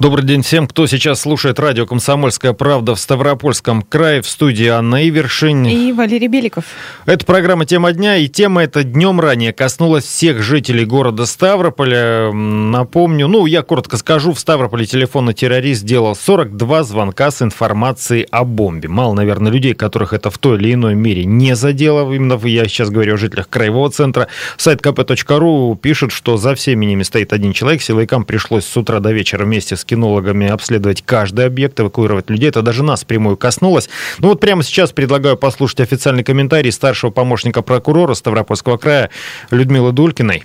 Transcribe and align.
Добрый 0.00 0.24
день 0.24 0.40
всем, 0.40 0.66
кто 0.66 0.86
сейчас 0.86 1.20
слушает 1.20 1.60
радио 1.60 1.84
«Комсомольская 1.84 2.54
правда» 2.54 2.94
в 2.94 2.98
Ставропольском 2.98 3.82
крае. 3.82 4.22
В 4.22 4.26
студии 4.26 4.66
Анна 4.66 5.06
Ивершин. 5.06 5.66
И 5.66 5.92
Валерий 5.92 6.26
Беликов. 6.26 6.64
Это 7.04 7.26
программа 7.26 7.66
«Тема 7.66 7.92
дня», 7.92 8.16
и 8.16 8.26
тема 8.26 8.62
эта 8.62 8.82
днем 8.82 9.20
ранее 9.20 9.52
коснулась 9.52 10.04
всех 10.04 10.40
жителей 10.42 10.86
города 10.86 11.26
Ставрополя. 11.26 12.32
Напомню, 12.32 13.28
ну, 13.28 13.44
я 13.44 13.60
коротко 13.60 13.98
скажу, 13.98 14.32
в 14.32 14.40
Ставрополе 14.40 14.86
телефонный 14.86 15.34
террорист 15.34 15.82
сделал 15.82 16.16
42 16.16 16.82
звонка 16.84 17.30
с 17.30 17.42
информацией 17.42 18.26
о 18.30 18.44
бомбе. 18.44 18.88
Мало, 18.88 19.12
наверное, 19.12 19.52
людей, 19.52 19.74
которых 19.74 20.14
это 20.14 20.30
в 20.30 20.38
той 20.38 20.56
или 20.56 20.72
иной 20.72 20.94
мере 20.94 21.26
не 21.26 21.54
задело. 21.54 22.10
Именно 22.10 22.40
я 22.46 22.66
сейчас 22.68 22.88
говорю 22.88 23.14
о 23.14 23.18
жителях 23.18 23.50
краевого 23.50 23.90
центра. 23.90 24.28
Сайт 24.56 24.80
kp.ru 24.80 25.76
пишет, 25.76 26.10
что 26.10 26.38
за 26.38 26.54
всеми 26.54 26.86
ними 26.86 27.02
стоит 27.02 27.34
один 27.34 27.52
человек. 27.52 27.82
Силовикам 27.82 28.24
пришлось 28.24 28.64
с 28.64 28.74
утра 28.78 29.00
до 29.00 29.12
вечера 29.12 29.44
вместе 29.44 29.76
с 29.76 29.89
кинологами 29.90 30.48
обследовать 30.48 31.02
каждый 31.02 31.46
объект, 31.46 31.80
эвакуировать 31.80 32.30
людей. 32.30 32.48
Это 32.48 32.62
даже 32.62 32.84
нас 32.84 33.04
прямую 33.04 33.36
коснулось. 33.36 33.90
Ну 34.20 34.28
вот 34.28 34.40
прямо 34.40 34.62
сейчас 34.62 34.92
предлагаю 34.92 35.36
послушать 35.36 35.80
официальный 35.80 36.22
комментарий 36.22 36.70
старшего 36.70 37.10
помощника 37.10 37.62
прокурора 37.62 38.14
Ставропольского 38.14 38.76
края 38.76 39.10
Людмилы 39.50 39.90
Дулькиной. 39.92 40.44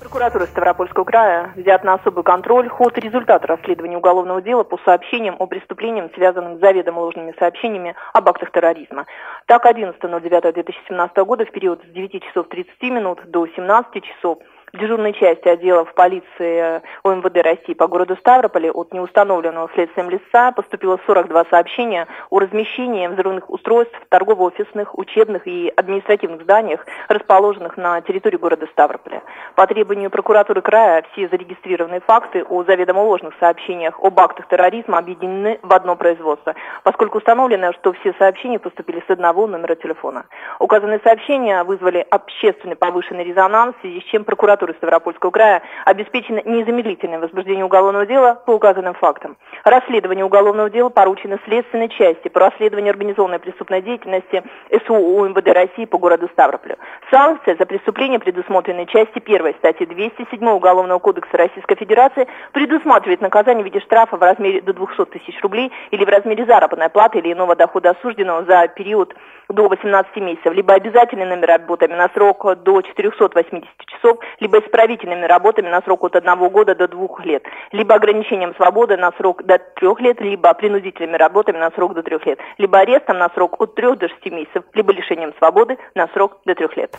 Прокуратура 0.00 0.46
Ставропольского 0.46 1.04
края 1.04 1.52
взят 1.56 1.84
на 1.84 1.94
особый 1.94 2.24
контроль 2.24 2.68
ход 2.68 2.96
и 2.96 3.00
результаты 3.02 3.48
расследования 3.48 3.98
уголовного 3.98 4.40
дела 4.40 4.62
по 4.62 4.78
сообщениям 4.84 5.36
о 5.38 5.46
преступлениях, 5.46 6.10
связанных 6.14 6.56
с 6.56 6.60
заведомо 6.60 7.00
ложными 7.00 7.34
сообщениями 7.38 7.94
об 8.14 8.28
актах 8.28 8.50
терроризма. 8.50 9.04
Так, 9.46 9.66
11.09.2017 9.66 11.24
года 11.24 11.44
в 11.44 11.50
период 11.50 11.82
с 11.82 11.92
9 11.92 12.22
часов 12.22 12.48
30 12.48 12.82
минут 12.84 13.20
до 13.26 13.46
17 13.46 14.02
часов 14.04 14.38
дежурной 14.78 15.12
части 15.12 15.48
отделов 15.48 15.92
полиции 15.94 16.82
ОМВД 17.02 17.36
России 17.42 17.74
по 17.74 17.86
городу 17.86 18.16
Ставрополе 18.16 18.70
от 18.70 18.92
неустановленного 18.92 19.70
следствием 19.74 20.10
лица 20.10 20.52
поступило 20.52 20.98
42 21.06 21.44
сообщения 21.50 22.06
о 22.30 22.38
размещении 22.38 23.06
взрывных 23.06 23.50
устройств 23.50 23.96
в 24.00 24.08
торгово-офисных, 24.08 24.98
учебных 24.98 25.46
и 25.46 25.72
административных 25.74 26.42
зданиях, 26.42 26.86
расположенных 27.08 27.76
на 27.76 28.00
территории 28.00 28.36
города 28.36 28.66
Ставрополя. 28.72 29.22
По 29.54 29.66
требованию 29.66 30.10
прокуратуры 30.10 30.62
края 30.62 31.04
все 31.12 31.28
зарегистрированные 31.28 32.00
факты 32.00 32.44
о 32.44 32.64
заведомо 32.64 33.00
ложных 33.00 33.34
сообщениях 33.40 33.98
об 34.02 34.18
актах 34.20 34.48
терроризма 34.48 34.98
объединены 34.98 35.58
в 35.62 35.72
одно 35.72 35.96
производство, 35.96 36.54
поскольку 36.82 37.18
установлено, 37.18 37.72
что 37.72 37.92
все 37.92 38.12
сообщения 38.18 38.58
поступили 38.58 39.02
с 39.06 39.10
одного 39.10 39.46
номера 39.46 39.74
телефона. 39.74 40.26
Указанные 40.58 41.00
сообщения 41.02 41.62
вызвали 41.64 42.06
общественный 42.10 42.76
повышенный 42.76 43.24
резонанс, 43.24 43.76
в 43.76 43.80
связи 43.80 44.00
с 44.00 44.04
чем 44.04 44.24
прокуратура 44.24 44.65
прокуратуры 44.66 44.74
Ставропольского 44.74 45.30
края 45.30 45.62
обеспечено 45.84 46.42
незамедлительное 46.44 47.18
возбуждение 47.18 47.64
уголовного 47.64 48.06
дела 48.06 48.34
по 48.46 48.52
указанным 48.52 48.94
фактам. 48.94 49.36
Расследование 49.64 50.24
уголовного 50.24 50.70
дела 50.70 50.88
поручено 50.88 51.38
следственной 51.44 51.88
части 51.88 52.28
по 52.28 52.40
расследованию 52.40 52.90
организованной 52.90 53.38
преступной 53.38 53.82
деятельности 53.82 54.42
СУ 54.86 54.94
УМВД 54.94 55.48
России 55.48 55.84
по 55.84 55.98
городу 55.98 56.28
Ставрополю. 56.32 56.76
Санкция 57.10 57.56
за 57.56 57.66
преступление, 57.66 58.18
предусмотренной 58.18 58.86
части 58.86 59.22
1 59.24 59.54
статьи 59.58 59.86
207 59.86 60.48
Уголовного 60.48 60.98
кодекса 60.98 61.36
Российской 61.36 61.76
Федерации, 61.76 62.26
предусматривает 62.52 63.20
наказание 63.20 63.62
в 63.62 63.66
виде 63.66 63.80
штрафа 63.80 64.16
в 64.16 64.22
размере 64.22 64.60
до 64.60 64.72
200 64.72 65.06
тысяч 65.06 65.40
рублей 65.42 65.72
или 65.90 66.04
в 66.04 66.08
размере 66.08 66.44
заработной 66.44 66.88
платы 66.88 67.18
или 67.18 67.32
иного 67.32 67.54
дохода 67.56 67.90
осужденного 67.90 68.44
за 68.44 68.68
период 68.68 69.14
до 69.48 69.68
18 69.68 70.16
месяцев, 70.16 70.52
либо 70.52 70.74
обязательными 70.74 71.44
работами 71.44 71.94
на 71.94 72.08
срок 72.08 72.44
до 72.62 72.82
480 72.82 73.68
часов, 73.86 74.18
либо 74.40 74.55
исправительными 74.58 75.24
работами 75.24 75.68
на 75.68 75.80
срок 75.82 76.04
от 76.04 76.16
одного 76.16 76.50
года 76.50 76.74
до 76.74 76.88
двух 76.88 77.24
лет, 77.24 77.44
либо 77.72 77.94
ограничением 77.94 78.54
свободы 78.56 78.96
на 78.96 79.12
срок 79.12 79.44
до 79.44 79.58
трех 79.58 80.00
лет, 80.00 80.20
либо 80.20 80.52
принудительными 80.54 81.16
работами 81.16 81.58
на 81.58 81.70
срок 81.70 81.94
до 81.94 82.02
трех 82.02 82.24
лет, 82.26 82.38
либо 82.58 82.78
арестом 82.78 83.18
на 83.18 83.28
срок 83.30 83.60
от 83.60 83.74
трех 83.74 83.98
до 83.98 84.08
шести 84.08 84.30
месяцев, 84.30 84.64
либо 84.74 84.92
лишением 84.92 85.32
свободы 85.38 85.78
на 85.94 86.08
срок 86.08 86.38
до 86.44 86.54
трех 86.54 86.76
лет. 86.76 86.96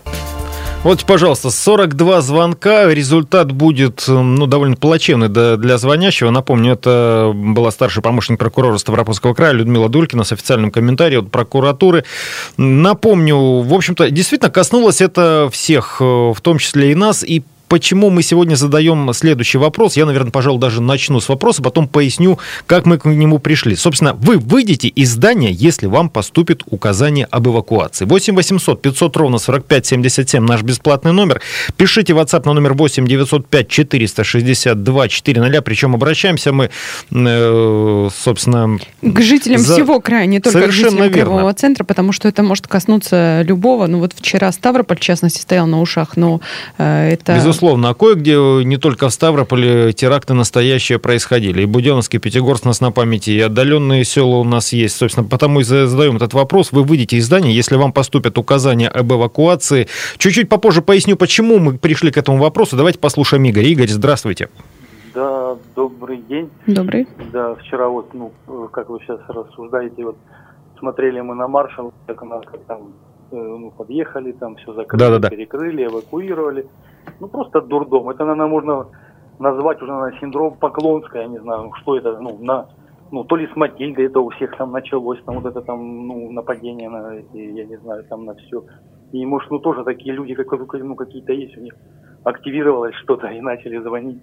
Вот, 0.84 1.04
пожалуйста, 1.06 1.50
42 1.50 2.22
звонка. 2.22 2.94
Результат 2.94 3.52
будет 3.52 4.06
ну, 4.08 4.46
довольно 4.46 4.76
плачевный 4.76 5.28
для 5.28 5.78
звонящего. 5.78 6.30
Напомню, 6.30 6.74
это 6.74 7.32
была 7.36 7.72
старший 7.72 8.02
помощник 8.02 8.40
прокурора 8.40 8.78
Ставропольского 8.78 9.34
края 9.34 9.52
Людмила 9.54 9.90
Дулькина 9.90 10.24
с 10.24 10.32
официальным 10.32 10.72
комментарием 10.72 11.26
от 11.26 11.32
прокуратуры. 11.32 12.06
Напомню, 12.58 13.62
в 13.62 13.74
общем-то, 13.74 14.10
действительно 14.12 14.52
коснулось 14.52 15.02
это 15.02 15.50
всех, 15.52 15.98
э, 16.00 16.04
в 16.04 16.40
том 16.42 16.58
числе 16.60 16.92
и 16.92 16.96
нас. 16.96 17.24
И 17.24 17.44
почему 17.68 18.10
мы 18.10 18.24
сегодня 18.24 18.56
задаем 18.56 19.12
следующий 19.14 19.58
вопрос. 19.58 19.98
Я, 19.98 20.06
наверное, 20.06 20.32
пожалуй, 20.32 20.60
даже 20.60 20.82
начну 20.82 21.20
с 21.20 21.30
вопроса, 21.30 21.62
потом 21.62 21.88
поясню, 21.88 22.40
как 22.66 22.86
мы 22.86 22.98
к 22.98 23.06
нему 23.06 23.40
пришли. 23.40 23.76
Собственно, 23.76 24.14
вы 24.14 24.38
выйдете 24.38 24.88
из 24.88 25.12
здания, 25.12 25.52
если 25.52 25.88
вам 25.88 26.10
поступит 26.10 26.64
указание 26.70 27.28
об 27.30 27.48
эвакуации. 27.48 28.06
8 28.06 28.36
800 28.36 28.82
500 28.82 29.18
ровно 29.18 29.38
45 29.38 29.86
77 29.86 30.44
наш 30.44 30.64
бесплатный 30.64 31.14
номер. 31.14 31.42
Пишите 31.76 32.14
WhatsApp 32.14 32.44
на 32.46 32.54
номер 32.54 32.74
8 32.74 33.06
905 33.08 33.68
462 33.68 35.08
400. 35.08 35.62
Причем 35.62 35.96
обращаемся 35.96 36.52
мы, 36.54 36.70
э, 37.12 38.10
собственно... 38.16 38.80
К 39.02 39.22
жителям 39.22 39.60
за... 39.60 39.74
всего 39.74 40.00
края, 40.00 40.26
не 40.26 40.40
только 40.40 40.60
Совершенно 40.60 40.90
к 40.90 41.04
жителям 41.04 41.14
верно. 41.14 41.54
Центра, 41.54 41.84
потому 41.84 42.12
что 42.12 42.28
это 42.28 42.44
может 42.44 42.68
коснуться 42.68 43.42
любого. 43.44 43.88
Ну 43.88 44.00
вот 44.00 44.14
вчера 44.14 44.52
Ставрополь, 44.52 44.98
в 44.98 45.02
частности, 45.02 45.42
стоял 45.42 45.66
на 45.66 45.82
ушах, 45.82 46.18
но 46.18 46.42
э, 46.78 47.12
это... 47.14 47.36
Безусловно 47.36 47.57
безусловно. 47.58 47.90
А 47.90 47.94
кое-где 47.94 48.36
не 48.64 48.78
только 48.78 49.08
в 49.10 49.14
Ставрополе 49.14 49.94
теракты 49.94 50.34
настоящие 50.34 51.00
происходили. 51.00 51.64
И 51.64 51.66
Буденновск, 51.66 52.16
и 52.16 52.18
Пятигорск 52.20 52.66
у 52.66 52.68
нас 52.68 52.82
на 52.82 52.92
памяти, 52.92 53.32
и 53.32 53.40
отдаленные 53.42 54.04
села 54.04 54.38
у 54.38 54.44
нас 54.44 54.74
есть. 54.74 54.96
Собственно, 54.96 55.28
потому 55.28 55.62
и 55.62 55.64
задаем 55.64 56.18
этот 56.18 56.34
вопрос. 56.34 56.72
Вы 56.72 56.84
выйдете 56.84 57.18
из 57.18 57.26
здания, 57.26 57.52
если 57.52 57.76
вам 57.76 57.92
поступят 57.92 58.38
указания 58.38 58.90
об 58.90 59.12
эвакуации. 59.12 59.88
Чуть-чуть 60.18 60.50
попозже 60.50 60.82
поясню, 60.82 61.18
почему 61.18 61.60
мы 61.60 61.78
пришли 61.78 62.12
к 62.12 62.18
этому 62.18 62.38
вопросу. 62.38 62.78
Давайте 62.78 63.00
послушаем 63.00 63.44
Игорь. 63.46 63.66
Игорь, 63.66 63.90
здравствуйте. 63.90 64.50
Да, 65.14 65.56
добрый 65.76 66.18
день. 66.18 66.50
Добрый. 66.68 67.08
Да, 67.34 67.56
вчера 67.56 67.88
вот, 67.88 68.14
ну, 68.14 68.32
как 68.72 68.90
вы 68.90 69.00
сейчас 69.00 69.20
рассуждаете, 69.28 70.04
вот 70.04 70.18
смотрели 70.78 71.22
мы 71.22 71.34
на 71.34 71.48
маршал, 71.48 71.92
как, 72.06 72.20
как 72.20 72.60
там 72.68 72.92
Э, 73.30 73.36
ну, 73.36 73.72
подъехали, 73.72 74.32
там 74.32 74.56
все 74.56 74.74
закрыли, 74.74 75.00
да, 75.00 75.10
да, 75.10 75.20
да. 75.20 75.30
перекрыли, 75.30 75.86
эвакуировали. 75.86 76.68
Ну, 77.20 77.28
просто 77.28 77.62
дурдом. 77.62 78.10
Это, 78.10 78.26
наверное, 78.26 78.48
можно 78.48 78.88
назвать 79.40 79.82
уже 79.82 79.92
на 79.92 80.12
синдром 80.20 80.58
Поклонская, 80.58 81.24
я 81.24 81.28
не 81.28 81.40
знаю, 81.40 81.72
что 81.82 81.98
это, 81.98 82.20
ну, 82.20 82.38
на, 82.40 82.68
ну, 83.12 83.24
то 83.24 83.36
ли 83.36 83.48
с 83.48 83.56
Матильдой 83.56 84.06
это 84.06 84.20
у 84.20 84.30
всех 84.30 84.56
там 84.58 84.72
началось, 84.72 85.22
там 85.24 85.36
вот 85.36 85.46
это 85.46 85.62
там, 85.62 86.08
ну, 86.08 86.32
нападение 86.32 86.90
на, 86.90 87.14
я 87.34 87.66
не 87.66 87.78
знаю, 87.78 88.04
там 88.06 88.26
на 88.26 88.34
все. 88.36 88.64
И, 89.12 89.26
может, 89.26 89.52
ну, 89.52 89.60
тоже 89.60 89.84
такие 89.84 90.14
люди, 90.14 90.34
как, 90.34 90.52
ну, 90.74 90.96
какие-то 90.96 91.34
есть 91.34 91.58
у 91.58 91.62
них, 91.62 91.74
активировалось 92.24 92.96
что-то 92.96 93.28
и 93.28 93.42
начали 93.42 93.78
звонить. 93.78 94.22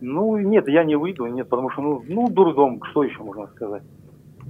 Ну, 0.00 0.36
нет, 0.36 0.68
я 0.68 0.84
не 0.84 0.96
выйду, 0.96 1.26
нет, 1.26 1.48
потому 1.48 1.70
что, 1.70 1.82
ну, 1.82 2.02
ну, 2.08 2.28
дурдом, 2.28 2.80
что 2.90 3.02
еще 3.02 3.22
можно 3.22 3.46
сказать. 3.48 3.82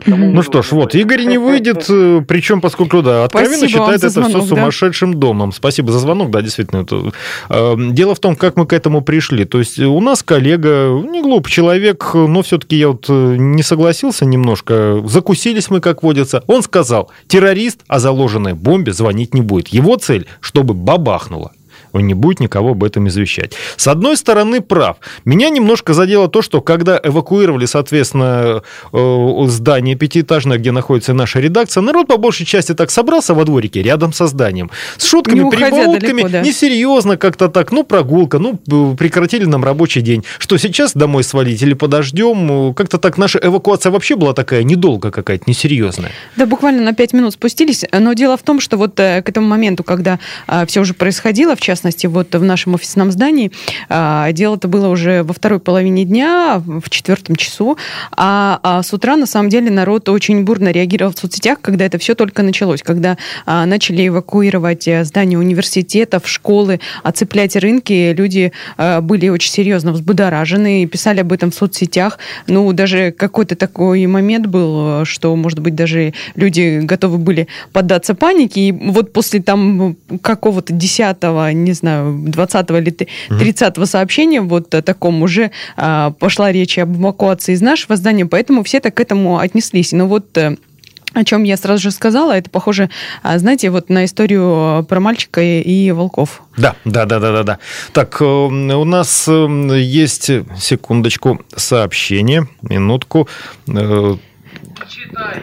Ну 0.06 0.42
что 0.42 0.62
ж, 0.62 0.72
вот, 0.72 0.94
Игорь 0.94 1.24
не 1.24 1.38
выйдет, 1.38 1.86
э, 1.88 2.22
причем, 2.26 2.60
поскольку, 2.60 3.02
да, 3.02 3.24
откровенно 3.24 3.58
Спасибо 3.58 3.84
считает 3.84 3.98
это 3.98 4.10
звонок, 4.10 4.30
все 4.30 4.46
сумасшедшим 4.46 5.14
да? 5.14 5.18
домом. 5.18 5.52
Спасибо 5.52 5.92
за 5.92 5.98
звонок, 5.98 6.30
да, 6.30 6.42
действительно. 6.42 6.80
Это... 6.80 7.12
Э, 7.48 7.76
дело 7.78 8.14
в 8.14 8.20
том, 8.20 8.36
как 8.36 8.56
мы 8.56 8.66
к 8.66 8.72
этому 8.72 9.02
пришли. 9.02 9.44
То 9.44 9.58
есть 9.58 9.78
у 9.78 10.00
нас 10.00 10.22
коллега, 10.22 10.88
не 10.88 11.22
глупый 11.22 11.50
человек, 11.50 12.14
но 12.14 12.42
все-таки 12.42 12.76
я 12.76 12.88
вот 12.88 13.06
э, 13.08 13.36
не 13.38 13.62
согласился 13.62 14.24
немножко. 14.24 15.02
Закусились 15.06 15.70
мы, 15.70 15.80
как 15.80 16.02
водится. 16.02 16.42
Он 16.46 16.62
сказал, 16.62 17.10
террорист 17.26 17.80
о 17.88 17.98
заложенной 17.98 18.54
бомбе 18.54 18.92
звонить 18.92 19.34
не 19.34 19.42
будет. 19.42 19.68
Его 19.68 19.96
цель, 19.96 20.26
чтобы 20.40 20.74
бабахнуло 20.74 21.52
он 21.92 22.06
не 22.06 22.14
будет 22.14 22.40
никого 22.40 22.70
об 22.70 22.84
этом 22.84 23.08
извещать. 23.08 23.52
С 23.76 23.88
одной 23.88 24.16
стороны, 24.16 24.60
прав. 24.60 24.96
Меня 25.24 25.50
немножко 25.50 25.94
задело 25.94 26.28
то, 26.28 26.42
что 26.42 26.60
когда 26.60 27.00
эвакуировали, 27.02 27.66
соответственно, 27.66 28.62
э, 28.92 29.44
здание 29.46 29.96
пятиэтажное, 29.96 30.58
где 30.58 30.72
находится 30.72 31.14
наша 31.14 31.40
редакция, 31.40 31.82
народ 31.82 32.06
по 32.08 32.16
большей 32.16 32.46
части 32.46 32.74
так 32.74 32.90
собрался 32.90 33.34
во 33.34 33.44
дворике 33.44 33.82
рядом 33.82 34.12
со 34.12 34.26
зданием. 34.26 34.70
С 34.96 35.06
шутками, 35.06 35.40
не 35.40 35.50
прибаутками, 35.50 36.28
да. 36.28 36.40
несерьезно 36.40 37.16
как-то 37.16 37.48
так, 37.48 37.72
ну, 37.72 37.84
прогулка, 37.84 38.38
ну, 38.38 38.58
прекратили 38.96 39.44
нам 39.44 39.64
рабочий 39.64 40.00
день. 40.00 40.24
Что 40.38 40.56
сейчас 40.56 40.92
домой 40.94 41.24
свалить 41.24 41.62
или 41.62 41.74
подождем? 41.74 42.74
Как-то 42.74 42.98
так 42.98 43.18
наша 43.18 43.38
эвакуация 43.42 43.90
вообще 43.90 44.16
была 44.16 44.32
такая 44.32 44.62
недолго 44.62 45.10
какая-то, 45.10 45.44
несерьезная. 45.46 46.10
Да, 46.36 46.46
буквально 46.46 46.82
на 46.82 46.94
пять 46.94 47.12
минут 47.12 47.34
спустились, 47.34 47.84
но 47.92 48.12
дело 48.12 48.36
в 48.36 48.42
том, 48.42 48.60
что 48.60 48.76
вот 48.76 48.98
э, 49.00 49.22
к 49.22 49.28
этому 49.28 49.46
моменту, 49.46 49.84
когда 49.84 50.18
э, 50.46 50.66
все 50.66 50.80
уже 50.80 50.94
происходило, 50.94 51.56
в 51.56 51.60
час 51.60 51.79
частности, 51.80 52.06
вот 52.06 52.34
в 52.34 52.42
нашем 52.44 52.74
офисном 52.74 53.10
здании. 53.10 53.50
А, 53.88 54.30
дело-то 54.32 54.68
было 54.68 54.88
уже 54.88 55.22
во 55.22 55.32
второй 55.32 55.60
половине 55.60 56.04
дня, 56.04 56.62
в 56.64 56.90
четвертом 56.90 57.36
часу, 57.36 57.78
а, 58.12 58.60
а 58.62 58.82
с 58.82 58.92
утра, 58.92 59.16
на 59.16 59.24
самом 59.24 59.48
деле, 59.48 59.70
народ 59.70 60.08
очень 60.10 60.44
бурно 60.44 60.70
реагировал 60.70 61.12
в 61.12 61.18
соцсетях, 61.18 61.58
когда 61.62 61.86
это 61.86 61.96
все 61.98 62.14
только 62.14 62.42
началось, 62.42 62.82
когда 62.82 63.16
а, 63.46 63.64
начали 63.64 64.08
эвакуировать 64.08 64.86
э, 64.88 65.04
здания 65.04 65.38
университетов, 65.38 66.28
школы, 66.28 66.80
оцеплять 67.02 67.56
рынки, 67.56 68.12
люди 68.12 68.52
а, 68.76 69.00
были 69.00 69.28
очень 69.28 69.50
серьезно 69.50 69.92
взбудоражены 69.92 70.82
и 70.82 70.86
писали 70.86 71.20
об 71.20 71.32
этом 71.32 71.50
в 71.50 71.54
соцсетях. 71.54 72.18
Ну, 72.46 72.70
даже 72.74 73.10
какой-то 73.10 73.56
такой 73.56 74.04
момент 74.06 74.46
был, 74.46 75.06
что, 75.06 75.34
может 75.34 75.60
быть, 75.60 75.74
даже 75.74 76.12
люди 76.34 76.80
готовы 76.80 77.16
были 77.16 77.48
поддаться 77.72 78.14
панике, 78.14 78.60
и 78.68 78.72
вот 78.72 79.14
после 79.14 79.40
там 79.40 79.96
какого-то 80.20 80.74
десятого, 80.74 81.50
не 81.52 81.69
знаю, 81.72 82.16
двадцатого 82.26 82.78
или 82.78 82.94
тридцатого 83.28 83.84
сообщения 83.84 84.40
вот 84.40 84.70
таком 84.70 85.22
уже 85.22 85.50
а, 85.76 86.10
пошла 86.12 86.52
речь 86.52 86.78
об 86.78 86.96
эвакуации 86.96 87.54
из 87.54 87.60
нашего 87.60 87.96
здания, 87.96 88.26
поэтому 88.26 88.62
все 88.62 88.80
так 88.80 88.94
к 88.94 89.00
этому 89.00 89.38
отнеслись. 89.38 89.92
Но 89.92 90.06
вот 90.06 90.36
э, 90.36 90.56
о 91.12 91.24
чем 91.24 91.42
я 91.42 91.56
сразу 91.56 91.82
же 91.82 91.90
сказала, 91.90 92.32
это 92.32 92.50
похоже, 92.50 92.90
а, 93.22 93.38
знаете, 93.38 93.70
вот 93.70 93.88
на 93.88 94.04
историю 94.04 94.84
про 94.88 95.00
мальчика 95.00 95.40
и 95.42 95.90
волков. 95.90 96.42
Да, 96.56 96.76
да, 96.84 97.04
да, 97.04 97.18
да, 97.18 97.32
да, 97.32 97.42
да. 97.42 97.58
Так, 97.92 98.20
э, 98.20 98.24
у 98.24 98.84
нас 98.84 99.26
э, 99.28 99.80
есть 99.80 100.30
секундочку 100.58 101.40
сообщение, 101.54 102.48
минутку. 102.62 103.28
Читай. 103.66 105.42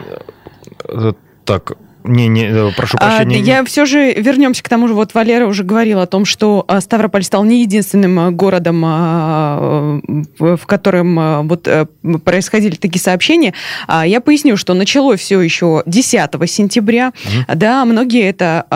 Так, 1.44 1.72
не, 2.04 2.28
не, 2.28 2.46
э, 2.46 2.70
прошу 2.76 2.96
а, 3.00 3.18
прощения. 3.18 3.42
А, 3.42 3.58
я 3.58 3.64
все 3.64 3.84
же 3.84 4.14
вернемся 4.14 4.62
к 4.62 4.68
тому 4.68 4.88
же. 4.88 4.94
Вот 4.94 5.14
Валера 5.14 5.46
уже 5.46 5.64
говорил 5.64 6.00
о 6.00 6.06
том, 6.06 6.24
что 6.24 6.64
а, 6.68 6.80
Ставрополь 6.80 7.24
стал 7.24 7.44
не 7.44 7.62
единственным 7.62 8.18
а, 8.18 8.30
городом, 8.30 8.80
в 10.38 10.66
котором 10.66 11.48
вот 11.48 11.66
э, 11.66 11.86
происходили 12.24 12.76
такие 12.76 13.00
сообщения. 13.00 13.54
Я 13.88 14.20
поясню, 14.20 14.56
что 14.56 14.74
началось 14.74 15.20
все 15.20 15.40
еще 15.40 15.82
10 15.86 16.30
сентября. 16.46 17.12
Угу. 17.24 17.56
Да, 17.56 17.84
многие 17.84 18.28
это 18.28 18.66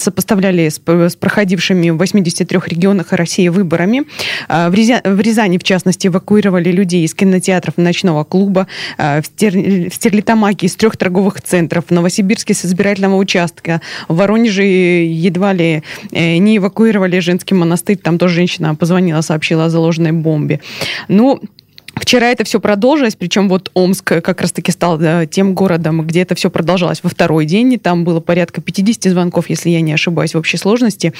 сопоставляли 0.00 0.68
с, 0.68 0.80
с 0.86 1.16
проходившими 1.16 1.90
в 1.90 1.96
83 1.96 2.58
регионах 2.66 3.12
России 3.12 3.48
выборами. 3.48 4.04
В, 4.48 4.74
Рязани, 4.74 5.00
в 5.04 5.20
Рязани, 5.20 5.58
в 5.58 5.64
частности, 5.64 6.08
эвакуировали 6.08 6.70
людей 6.70 7.04
из 7.04 7.14
кинотеатров 7.14 7.76
ночного 7.76 8.24
клуба, 8.24 8.66
в, 8.98 9.22
Стер, 9.24 9.52
в 9.90 9.94
Стерлитамаке 9.94 10.66
из 10.66 10.76
трех 10.76 10.96
торговых 10.96 11.40
центров, 11.42 11.84
в 11.88 11.90
Новосибирске 11.90 12.54
с 12.58 12.64
избирательного 12.64 13.16
участка. 13.16 13.80
В 14.08 14.16
Воронеже 14.16 14.64
едва 14.64 15.52
ли 15.52 15.82
э, 16.12 16.36
не 16.36 16.56
эвакуировали 16.56 17.18
женский 17.20 17.54
монастырь. 17.54 17.96
Там 17.96 18.18
тоже 18.18 18.34
женщина 18.34 18.74
позвонила, 18.74 19.20
сообщила 19.20 19.66
о 19.66 19.70
заложенной 19.70 20.12
бомбе. 20.12 20.60
Ну, 21.08 21.40
Вчера 22.00 22.28
это 22.28 22.44
все 22.44 22.60
продолжилось, 22.60 23.16
причем 23.16 23.48
вот 23.48 23.70
Омск 23.74 24.04
как 24.04 24.40
раз-таки 24.40 24.72
стал 24.72 24.98
да, 24.98 25.26
тем 25.26 25.54
городом, 25.54 26.06
где 26.06 26.22
это 26.22 26.34
все 26.34 26.50
продолжалось 26.50 27.02
во 27.02 27.10
второй 27.10 27.46
день. 27.46 27.78
Там 27.78 28.04
было 28.04 28.20
порядка 28.20 28.60
50 28.60 29.12
звонков, 29.12 29.50
если 29.50 29.70
я 29.70 29.80
не 29.80 29.92
ошибаюсь, 29.92 30.34
в 30.34 30.38
общей 30.38 30.56
сложности. 30.56 31.12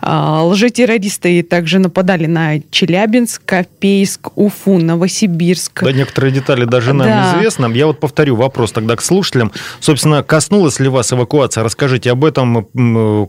А, 0.00 0.44
лжетеррористы 0.44 1.42
также 1.42 1.78
нападали 1.78 2.26
на 2.26 2.60
Челябинск, 2.70 3.42
Копейск, 3.44 4.36
Уфу, 4.36 4.78
Новосибирск. 4.78 5.82
Да, 5.82 5.92
некоторые 5.92 6.32
детали 6.32 6.64
даже 6.64 6.92
нам 6.92 7.06
да. 7.06 7.34
известны. 7.36 7.72
Я 7.74 7.86
вот 7.86 8.00
повторю 8.00 8.36
вопрос 8.36 8.72
тогда 8.72 8.96
к 8.96 9.02
слушателям. 9.02 9.52
Собственно, 9.80 10.22
коснулась 10.22 10.80
ли 10.80 10.88
вас 10.88 11.12
эвакуация? 11.12 11.64
Расскажите 11.64 12.10
об 12.10 12.24
этом. 12.24 12.66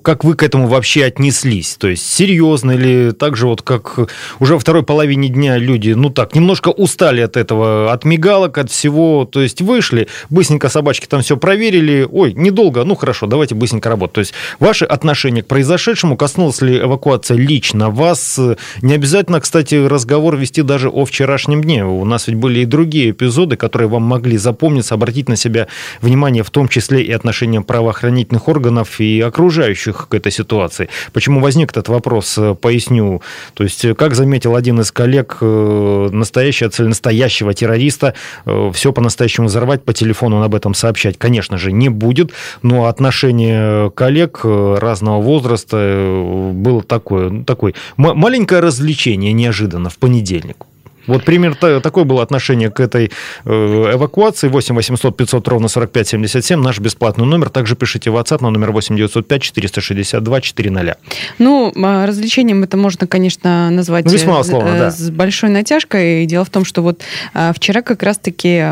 Как 0.02 0.24
вы 0.24 0.36
к 0.36 0.44
этому 0.44 0.68
вообще 0.68 1.06
отнеслись? 1.06 1.76
То 1.76 1.88
есть 1.88 2.08
серьезно 2.08 2.72
или 2.72 3.12
так 3.12 3.36
же 3.36 3.48
вот 3.48 3.62
как 3.62 4.00
уже 4.40 4.54
во 4.54 4.60
второй 4.60 4.84
половине 4.84 5.30
дня 5.30 5.58
люди, 5.58 5.92
ну 5.92 6.10
так, 6.10 6.36
немножко 6.36 6.70
устали 6.70 6.89
от 7.22 7.38
этого, 7.38 7.92
от 7.92 8.06
мигалок, 8.06 8.58
от 8.58 8.72
всего, 8.72 9.26
то 9.26 9.42
есть 9.42 9.62
вышли, 9.62 10.08
быстренько 10.30 10.70
собачки 10.70 11.06
там 11.06 11.22
все 11.22 11.38
проверили, 11.38 12.08
ой, 12.10 12.34
недолго, 12.34 12.84
ну 12.84 12.96
хорошо, 12.96 13.28
давайте 13.28 13.56
быстренько 13.56 13.90
работать. 13.90 14.16
То 14.16 14.20
есть 14.20 14.34
ваше 14.60 14.86
отношение 14.86 15.44
к 15.44 15.48
произошедшему, 15.48 16.18
коснулась 16.18 16.62
ли 16.62 16.80
эвакуация 16.80 17.38
лично 17.38 17.90
вас? 17.90 18.40
Не 18.82 18.94
обязательно, 18.94 19.40
кстати, 19.40 19.76
разговор 19.76 20.36
вести 20.36 20.62
даже 20.62 20.90
о 20.90 21.06
вчерашнем 21.06 21.64
дне. 21.64 21.86
У 21.86 22.06
нас 22.06 22.28
ведь 22.28 22.38
были 22.38 22.62
и 22.62 22.66
другие 22.66 23.12
эпизоды, 23.12 23.56
которые 23.56 23.88
вам 23.88 24.04
могли 24.04 24.38
запомниться, 24.38 24.96
обратить 24.96 25.30
на 25.30 25.36
себя 25.36 25.68
внимание, 26.02 26.44
в 26.44 26.50
том 26.50 26.68
числе 26.68 27.02
и 27.02 27.12
отношением 27.12 27.64
правоохранительных 27.64 28.48
органов 28.48 29.00
и 29.00 29.22
окружающих 29.22 30.08
к 30.10 30.14
этой 30.14 30.32
ситуации. 30.32 30.90
Почему 31.14 31.40
возник 31.40 31.72
этот 31.72 31.90
вопрос, 31.90 32.38
поясню. 32.62 33.22
То 33.54 33.64
есть, 33.64 33.86
как 33.96 34.16
заметил 34.16 34.56
один 34.56 34.80
из 34.80 34.92
коллег, 34.92 35.38
э, 35.42 36.10
настоящая 36.12 36.70
цель 36.80 36.88
настоящего 36.88 37.54
террориста 37.54 38.14
э, 38.46 38.72
все 38.74 38.94
по-настоящему 38.94 39.48
взорвать, 39.48 39.84
по 39.84 39.94
телефону 39.94 40.38
он 40.38 40.44
об 40.44 40.56
этом 40.56 40.74
сообщать, 40.74 41.18
конечно 41.18 41.58
же, 41.58 41.72
не 41.72 41.90
будет. 41.90 42.32
Но 42.62 42.86
отношение 42.86 43.92
коллег 43.92 44.42
э, 44.44 44.78
разного 44.80 45.22
возраста 45.22 45.78
э, 45.78 46.52
было 46.54 46.82
такое, 46.82 47.44
такое 47.44 47.74
маленькое 47.98 48.62
развлечение 48.62 49.34
неожиданно 49.34 49.90
в 49.90 49.98
понедельник. 49.98 50.66
Вот 51.10 51.26
примерно 51.26 51.82
такое 51.82 52.04
было 52.04 52.24
отношение 52.24 52.70
к 52.70 52.80
этой 52.80 53.12
э, 53.46 53.52
эвакуации. 53.94 54.48
8 54.48 54.76
800 54.76 55.18
500 55.18 55.48
ровно 55.48 55.68
45 55.68 56.08
77. 56.08 56.60
Наш 56.62 56.80
бесплатный 56.80 57.26
номер. 57.26 57.50
Также 57.50 57.76
пишите 57.76 58.12
в 58.12 58.16
WhatsApp 58.16 58.42
на 58.42 58.50
номер 58.50 58.72
8 58.72 58.96
905 58.96 59.42
462 59.42 60.42
400. 60.42 60.98
Ну, 61.40 61.74
а, 61.76 62.06
развлечением 62.06 62.64
это 62.64 62.78
можно, 62.78 63.08
конечно, 63.08 63.70
назвать 63.70 64.06
ну, 64.06 64.12
Весьма 64.12 64.40
условно, 64.40 64.72
да. 64.72 64.92
с 64.92 65.10
большой 65.10 65.50
натяжкой. 65.50 66.26
Дело 66.26 66.46
в 66.46 66.50
том, 66.50 66.66
что 66.66 66.82
вот 66.82 67.02
а, 67.34 67.54
вчера 67.54 67.82
как 67.82 68.04
раз-таки 68.04 68.66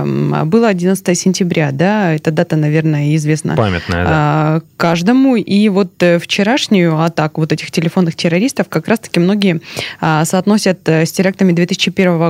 было 0.45 0.67
11 0.67 1.17
сентября, 1.17 1.71
да, 1.71 2.13
эта 2.13 2.31
дата, 2.31 2.55
наверное, 2.55 3.15
известна 3.15 3.55
Памятная, 3.55 4.03
да. 4.03 4.09
А, 4.09 4.61
каждому. 4.77 5.35
И 5.35 5.69
вот 5.69 5.91
э, 6.01 6.19
вчерашнюю 6.19 6.99
атаку 7.01 7.41
вот 7.41 7.51
этих 7.51 7.71
телефонных 7.71 8.15
террористов 8.15 8.69
как 8.69 8.87
раз-таки 8.87 9.19
многие 9.19 9.61
соотносят 10.23 10.87
э, 10.89 11.05
с 11.05 11.11
терактами 11.11 11.51
2001 11.51 12.17
года 12.17 12.26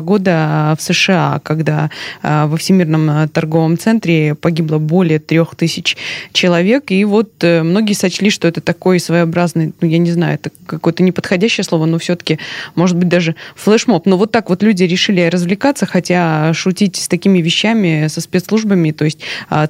а, 0.71 0.75
в 0.75 0.81
США, 0.81 1.41
когда 1.44 1.89
а, 2.21 2.47
во 2.47 2.57
Всемирном 2.57 3.09
а, 3.09 3.27
торговом 3.27 3.77
центре 3.77 4.35
погибло 4.35 4.77
более 4.77 5.19
трех 5.19 5.55
тысяч 5.55 5.97
человек. 6.33 6.91
И 6.91 7.03
вот 7.05 7.31
э, 7.44 7.63
многие 7.63 7.94
сочли, 7.94 8.29
что 8.29 8.47
это 8.47 8.61
такой 8.61 8.99
своеобразный, 8.99 9.73
ну, 9.79 9.88
я 9.88 9.97
не 9.97 10.11
знаю, 10.11 10.35
это 10.35 10.51
какое-то 10.65 11.03
неподходящее 11.03 11.63
слово, 11.63 11.85
но 11.85 11.99
все-таки, 11.99 12.39
может 12.75 12.97
быть, 12.97 13.09
даже 13.09 13.35
флешмоб. 13.55 14.05
Но 14.05 14.17
вот 14.17 14.31
так 14.31 14.49
вот 14.49 14.63
люди 14.63 14.83
решили 14.83 15.21
развлекаться, 15.21 15.85
хотя 15.85 16.53
шутить 16.53 16.95
с 16.97 17.07
такими 17.07 17.39
вещами, 17.39 18.07
со 18.07 18.21
спецслужбами, 18.21 18.91
то 18.91 19.05
есть 19.05 19.19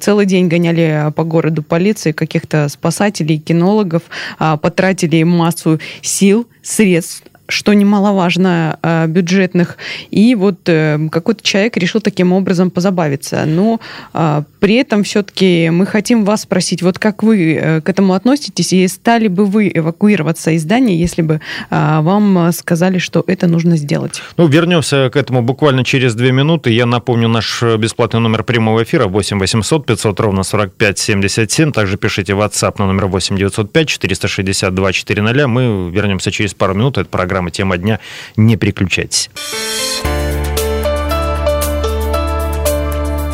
целый 0.00 0.26
день 0.26 0.48
гоняли 0.48 1.12
по 1.14 1.24
городу 1.24 1.62
полиции, 1.62 2.12
каких-то 2.12 2.68
спасателей, 2.68 3.38
кинологов, 3.38 4.02
потратили 4.38 5.22
массу 5.22 5.80
сил, 6.02 6.46
средств 6.62 7.22
что 7.48 7.72
немаловажно, 7.72 8.78
э, 8.82 9.06
бюджетных. 9.06 9.78
И 10.10 10.34
вот 10.34 10.68
э, 10.68 10.98
какой-то 11.10 11.42
человек 11.42 11.76
решил 11.78 12.00
таким 12.00 12.32
образом 12.32 12.70
позабавиться. 12.70 13.44
Но 13.46 13.80
э, 14.12 14.42
при 14.60 14.74
этом 14.74 15.02
все-таки 15.02 15.70
мы 15.70 15.86
хотим 15.86 16.24
вас 16.24 16.42
спросить, 16.42 16.82
вот 16.82 16.98
как 16.98 17.22
вы 17.22 17.80
к 17.84 17.88
этому 17.88 18.12
относитесь, 18.12 18.72
и 18.72 18.86
стали 18.88 19.28
бы 19.28 19.46
вы 19.46 19.70
эвакуироваться 19.74 20.50
из 20.50 20.62
здания, 20.62 20.96
если 20.96 21.22
бы 21.22 21.40
вам 21.70 22.52
сказали, 22.52 22.98
что 22.98 23.24
это 23.26 23.46
нужно 23.46 23.76
сделать? 23.76 24.20
Ну, 24.36 24.46
вернемся 24.46 25.10
к 25.10 25.16
этому 25.16 25.42
буквально 25.42 25.84
через 25.84 26.14
две 26.14 26.32
минуты. 26.32 26.70
Я 26.70 26.86
напомню 26.86 27.28
наш 27.28 27.62
бесплатный 27.62 28.20
номер 28.20 28.42
прямого 28.42 28.82
эфира 28.82 29.06
8 29.06 29.38
800 29.38 29.86
500 29.86 30.20
ровно 30.20 30.42
45 30.42 30.98
77. 30.98 31.72
Также 31.72 31.96
пишите 31.96 32.32
WhatsApp 32.32 32.74
на 32.78 32.86
номер 32.86 33.06
8 33.06 33.36
905 33.36 33.88
462 33.88 34.92
400. 34.92 35.48
Мы 35.48 35.90
вернемся 35.90 36.30
через 36.30 36.54
пару 36.54 36.74
минут. 36.74 36.98
Это 36.98 37.08
программа 37.08 37.37
программа 37.38 37.50
«Тема 37.50 37.78
дня». 37.78 38.00
Не 38.36 38.56
переключайтесь. 38.56 39.30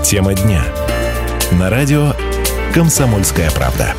Тема 0.05 0.35
дня. 0.35 0.63
На 1.53 1.71
радио 1.71 2.13
«Комсомольская 2.75 3.51
правда». 3.51 3.95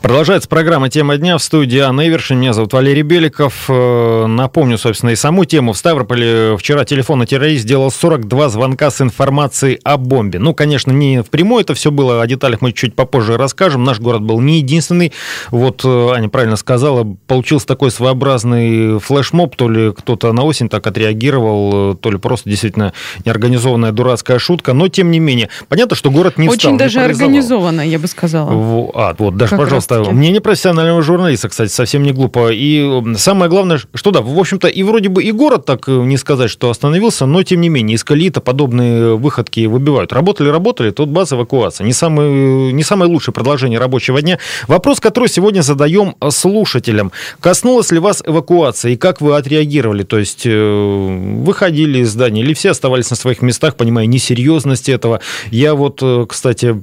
Продолжается 0.00 0.48
программа 0.48 0.88
«Тема 0.88 1.16
дня» 1.16 1.36
в 1.36 1.42
студии 1.42 1.80
Анна 1.80 2.06
Ивершин. 2.06 2.38
Меня 2.38 2.52
зовут 2.52 2.72
Валерий 2.72 3.02
Беликов. 3.02 3.64
Э, 3.68 4.26
напомню, 4.26 4.78
собственно, 4.78 5.10
и 5.10 5.16
саму 5.16 5.44
тему. 5.44 5.72
В 5.72 5.76
Ставрополе 5.76 6.56
вчера 6.56 6.84
телефонный 6.84 7.26
террорист 7.26 7.64
сделал 7.64 7.90
42 7.90 8.48
звонка 8.48 8.92
с 8.92 9.00
информацией 9.00 9.80
о 9.82 9.96
бомбе. 9.96 10.38
Ну, 10.38 10.54
конечно, 10.54 10.92
не 10.92 11.24
впрямую 11.24 11.62
это 11.62 11.74
все 11.74 11.90
было. 11.90 12.22
О 12.22 12.26
деталях 12.28 12.60
мы 12.60 12.72
чуть 12.72 12.94
попозже 12.94 13.36
расскажем. 13.36 13.82
Наш 13.82 13.98
город 13.98 14.22
был 14.22 14.40
не 14.40 14.58
единственный. 14.58 15.12
Вот 15.50 15.84
э, 15.84 16.10
Аня 16.12 16.28
правильно 16.28 16.56
сказала, 16.56 17.04
получился 17.26 17.66
такой 17.66 17.90
своеобразный 17.90 19.00
флешмоб. 19.00 19.56
То 19.56 19.68
ли 19.68 19.92
кто-то 19.92 20.32
на 20.32 20.44
осень 20.44 20.68
так 20.68 20.86
отреагировал, 20.86 21.94
э, 21.94 21.96
то 21.96 22.12
ли 22.12 22.18
просто 22.18 22.48
действительно 22.48 22.92
неорганизованная 23.24 23.90
дурацкая 23.90 24.38
шутка. 24.38 24.74
Но, 24.74 24.86
тем 24.86 25.10
не 25.10 25.18
менее, 25.18 25.48
понятно, 25.68 25.96
что 25.96 26.12
город 26.12 26.38
не 26.38 26.46
Очень 26.48 26.58
встал, 26.58 26.76
даже 26.76 27.00
организованно, 27.00 27.80
я 27.80 27.98
бы 27.98 28.06
сказала. 28.06 28.52
А, 28.94 29.16
вот, 29.18 29.36
даже, 29.36 29.50
как 29.50 29.58
пожалуйста, 29.58 29.87
оставил. 29.88 30.12
Мнение 30.12 30.40
профессионального 30.40 31.02
журналиста, 31.02 31.48
кстати, 31.48 31.70
совсем 31.70 32.02
не 32.02 32.12
глупо. 32.12 32.50
И 32.52 33.16
самое 33.16 33.50
главное, 33.50 33.80
что 33.94 34.10
да, 34.10 34.20
в 34.20 34.38
общем-то, 34.38 34.68
и 34.68 34.82
вроде 34.82 35.08
бы 35.08 35.22
и 35.22 35.32
город 35.32 35.64
так 35.64 35.88
э, 35.88 35.92
не 35.92 36.16
сказать, 36.16 36.50
что 36.50 36.70
остановился, 36.70 37.26
но 37.26 37.42
тем 37.42 37.60
не 37.60 37.68
менее, 37.68 37.94
из 37.94 38.04
колеи-то 38.04 38.40
подобные 38.40 39.16
выходки 39.16 39.66
выбивают. 39.66 40.12
Работали, 40.12 40.48
работали, 40.48 40.90
тут 40.90 41.08
база 41.08 41.36
эвакуация. 41.36 41.84
Не 41.86 41.92
самое, 41.92 42.72
не 42.72 42.82
самое 42.82 43.10
лучшее 43.10 43.32
продолжение 43.32 43.78
рабочего 43.78 44.20
дня. 44.20 44.38
Вопрос, 44.66 45.00
который 45.00 45.28
сегодня 45.28 45.62
задаем 45.62 46.14
слушателям. 46.30 47.12
Коснулась 47.40 47.90
ли 47.90 47.98
вас 47.98 48.22
эвакуация 48.26 48.92
и 48.92 48.96
как 48.96 49.20
вы 49.20 49.36
отреагировали? 49.36 50.02
То 50.02 50.18
есть 50.18 50.42
э, 50.44 51.40
выходили 51.42 52.00
из 52.00 52.10
здания 52.10 52.42
или 52.42 52.54
все 52.54 52.70
оставались 52.70 53.10
на 53.10 53.16
своих 53.16 53.42
местах, 53.42 53.76
понимая 53.76 54.06
несерьезность 54.06 54.88
этого? 54.88 55.20
Я 55.50 55.74
вот, 55.74 56.00
э, 56.02 56.26
кстати, 56.28 56.74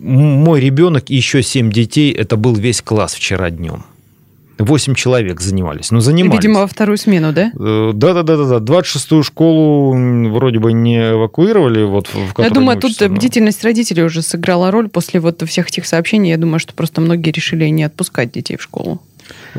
мой 0.00 0.60
ребенок 0.60 1.04
и 1.08 1.16
еще 1.16 1.42
семь 1.42 1.70
детей, 1.70 1.93
это 2.00 2.36
был 2.36 2.54
весь 2.54 2.82
класс 2.82 3.14
вчера 3.14 3.50
днем. 3.50 3.84
Восемь 4.58 4.94
человек 4.94 5.40
занимались. 5.40 5.90
Ну, 5.90 6.00
занимались. 6.00 6.36
Видимо, 6.36 6.60
во 6.60 6.66
вторую 6.66 6.96
смену, 6.96 7.32
да? 7.32 7.50
Да-да-да. 7.54 8.36
да. 8.36 8.56
26-ю 8.58 9.22
школу 9.24 10.30
вроде 10.30 10.60
бы 10.60 10.72
не 10.72 11.10
эвакуировали. 11.10 11.82
Вот, 11.82 12.08
в 12.08 12.40
Я 12.40 12.50
думаю, 12.50 12.78
тут 12.78 13.00
но... 13.00 13.08
бдительность 13.08 13.64
родителей 13.64 14.04
уже 14.04 14.22
сыграла 14.22 14.70
роль 14.70 14.88
после 14.88 15.18
вот 15.18 15.42
всех 15.48 15.68
этих 15.68 15.86
сообщений. 15.86 16.30
Я 16.30 16.36
думаю, 16.36 16.60
что 16.60 16.72
просто 16.72 17.00
многие 17.00 17.30
решили 17.30 17.66
не 17.66 17.82
отпускать 17.82 18.30
детей 18.30 18.56
в 18.56 18.62
школу. 18.62 19.00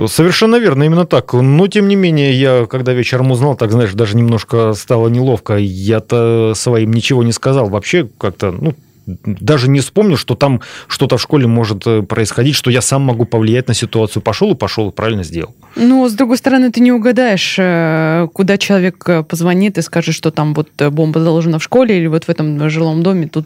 Совершенно 0.07 0.57
верно, 0.57 0.83
именно 0.83 1.05
так. 1.05 1.33
Но, 1.33 1.67
тем 1.67 1.87
не 1.87 1.95
менее, 1.95 2.33
я, 2.33 2.65
когда 2.65 2.93
вечером 2.93 3.31
узнал, 3.31 3.55
так, 3.55 3.71
знаешь, 3.71 3.93
даже 3.93 4.15
немножко 4.15 4.73
стало 4.73 5.07
неловко. 5.09 5.57
Я-то 5.57 6.53
своим 6.55 6.93
ничего 6.93 7.23
не 7.23 7.31
сказал. 7.31 7.69
Вообще, 7.69 8.07
как-то, 8.17 8.51
ну, 8.51 8.75
даже 9.05 9.69
не 9.69 9.79
вспомнил, 9.79 10.17
что 10.17 10.35
там 10.35 10.61
что-то 10.87 11.17
в 11.17 11.21
школе 11.21 11.47
может 11.47 11.85
э, 11.85 12.01
происходить, 12.01 12.55
что 12.55 12.71
я 12.71 12.81
сам 12.81 13.03
могу 13.03 13.25
повлиять 13.25 13.67
на 13.67 13.73
ситуацию. 13.73 14.23
Пошел 14.23 14.51
и 14.51 14.55
пошел, 14.55 14.89
и 14.89 14.91
правильно 14.91 15.23
сделал. 15.23 15.53
Ну, 15.75 16.07
с 16.07 16.13
другой 16.13 16.37
стороны, 16.37 16.71
ты 16.71 16.79
не 16.79 16.91
угадаешь, 16.91 17.55
э, 17.59 18.27
куда 18.33 18.57
человек 18.57 19.03
э, 19.07 19.23
позвонит 19.23 19.77
и 19.77 19.81
скажет, 19.81 20.15
что 20.15 20.31
там 20.31 20.53
вот 20.53 20.69
бомба 20.91 21.19
заложена 21.21 21.59
в 21.59 21.63
школе 21.63 21.97
или 21.97 22.07
вот 22.07 22.23
в 22.25 22.29
этом 22.29 22.69
жилом 22.69 23.03
доме. 23.03 23.27
Тут 23.27 23.45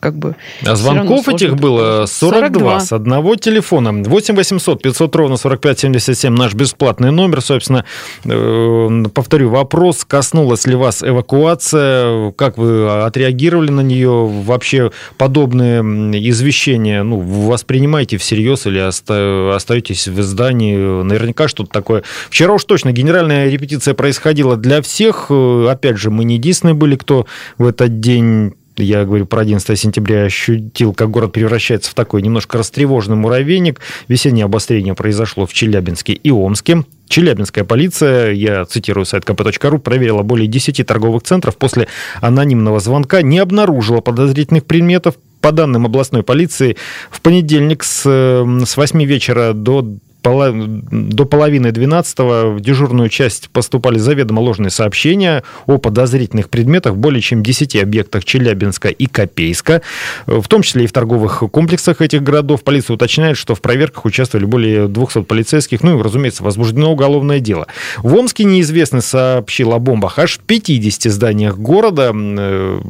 как 0.00 0.16
бы... 0.16 0.34
А 0.66 0.76
звонков 0.76 1.28
этих 1.28 1.56
было 1.56 2.06
42, 2.06 2.50
42 2.50 2.80
с 2.80 2.92
одного 2.92 3.36
телефона. 3.36 3.92
8 3.92 4.34
800 4.34 4.82
500 4.82 5.16
ровно 5.16 5.36
45 5.36 5.78
77 5.78 6.34
наш 6.34 6.54
бесплатный 6.54 7.12
номер. 7.12 7.40
Собственно, 7.40 7.84
повторю, 8.22 9.50
вопрос, 9.50 10.04
коснулась 10.04 10.66
ли 10.66 10.74
вас 10.74 11.02
эвакуация, 11.02 12.32
как 12.32 12.58
вы 12.58 13.04
отреагировали 13.04 13.70
на 13.70 13.80
нее, 13.80 14.26
вообще 14.26 14.87
подобные 15.16 15.82
извещения 16.30 17.02
ну, 17.02 17.18
воспринимаете 17.20 18.16
всерьез 18.16 18.66
или 18.66 18.78
остаетесь 18.78 20.08
в 20.08 20.22
здании? 20.22 21.02
Наверняка 21.02 21.48
что-то 21.48 21.70
такое. 21.70 22.02
Вчера 22.30 22.54
уж 22.54 22.64
точно 22.64 22.92
генеральная 22.92 23.48
репетиция 23.48 23.94
происходила 23.94 24.56
для 24.56 24.82
всех. 24.82 25.30
Опять 25.30 25.98
же, 25.98 26.10
мы 26.10 26.24
не 26.24 26.34
единственные 26.34 26.74
были, 26.74 26.96
кто 26.96 27.26
в 27.58 27.66
этот 27.66 28.00
день 28.00 28.54
я 28.78 29.04
говорю 29.04 29.26
про 29.26 29.40
11 29.40 29.78
сентября, 29.78 30.24
ощутил, 30.24 30.94
как 30.94 31.10
город 31.10 31.32
превращается 31.32 31.90
в 31.90 31.94
такой 31.94 32.22
немножко 32.22 32.58
растревоженный 32.58 33.16
муравейник. 33.16 33.80
Весеннее 34.06 34.44
обострение 34.44 34.94
произошло 34.94 35.46
в 35.46 35.52
Челябинске 35.52 36.12
и 36.12 36.30
Омске. 36.30 36.84
Челябинская 37.08 37.64
полиция, 37.64 38.32
я 38.32 38.64
цитирую 38.64 39.04
сайт 39.04 39.24
kp.ru, 39.24 39.78
проверила 39.78 40.22
более 40.22 40.46
10 40.46 40.86
торговых 40.86 41.22
центров. 41.22 41.56
После 41.56 41.88
анонимного 42.20 42.80
звонка 42.80 43.22
не 43.22 43.38
обнаружила 43.38 44.00
подозрительных 44.00 44.64
предметов. 44.64 45.14
По 45.40 45.52
данным 45.52 45.86
областной 45.86 46.24
полиции, 46.24 46.76
в 47.10 47.20
понедельник 47.20 47.84
с, 47.84 48.02
с 48.02 48.76
8 48.76 49.04
вечера 49.04 49.52
до 49.52 49.86
до 50.30 51.24
половины 51.24 51.72
12 51.72 52.18
в 52.18 52.60
дежурную 52.60 53.08
часть 53.08 53.50
поступали 53.50 53.98
заведомо 53.98 54.40
ложные 54.40 54.70
сообщения 54.70 55.42
о 55.66 55.78
подозрительных 55.78 56.50
предметах 56.50 56.94
в 56.94 56.96
более 56.96 57.20
чем 57.20 57.42
10 57.42 57.76
объектах 57.76 58.24
Челябинска 58.24 58.88
и 58.88 59.06
Копейска, 59.06 59.82
в 60.26 60.46
том 60.48 60.62
числе 60.62 60.84
и 60.84 60.86
в 60.86 60.92
торговых 60.92 61.42
комплексах 61.50 62.00
этих 62.00 62.22
городов. 62.22 62.62
Полиция 62.62 62.94
уточняет, 62.94 63.36
что 63.36 63.54
в 63.54 63.60
проверках 63.60 64.04
участвовали 64.04 64.44
более 64.44 64.88
200 64.88 65.22
полицейских, 65.22 65.82
ну 65.82 65.98
и, 65.98 66.02
разумеется, 66.02 66.42
возбуждено 66.42 66.92
уголовное 66.92 67.40
дело. 67.40 67.66
В 67.98 68.14
Омске 68.14 68.44
неизвестный 68.44 69.02
сообщил 69.02 69.72
о 69.72 69.78
бомбах 69.78 70.18
аж 70.18 70.38
в 70.38 70.40
50 70.40 71.12
зданиях 71.12 71.58
города. 71.58 72.12
Э, 72.14 72.80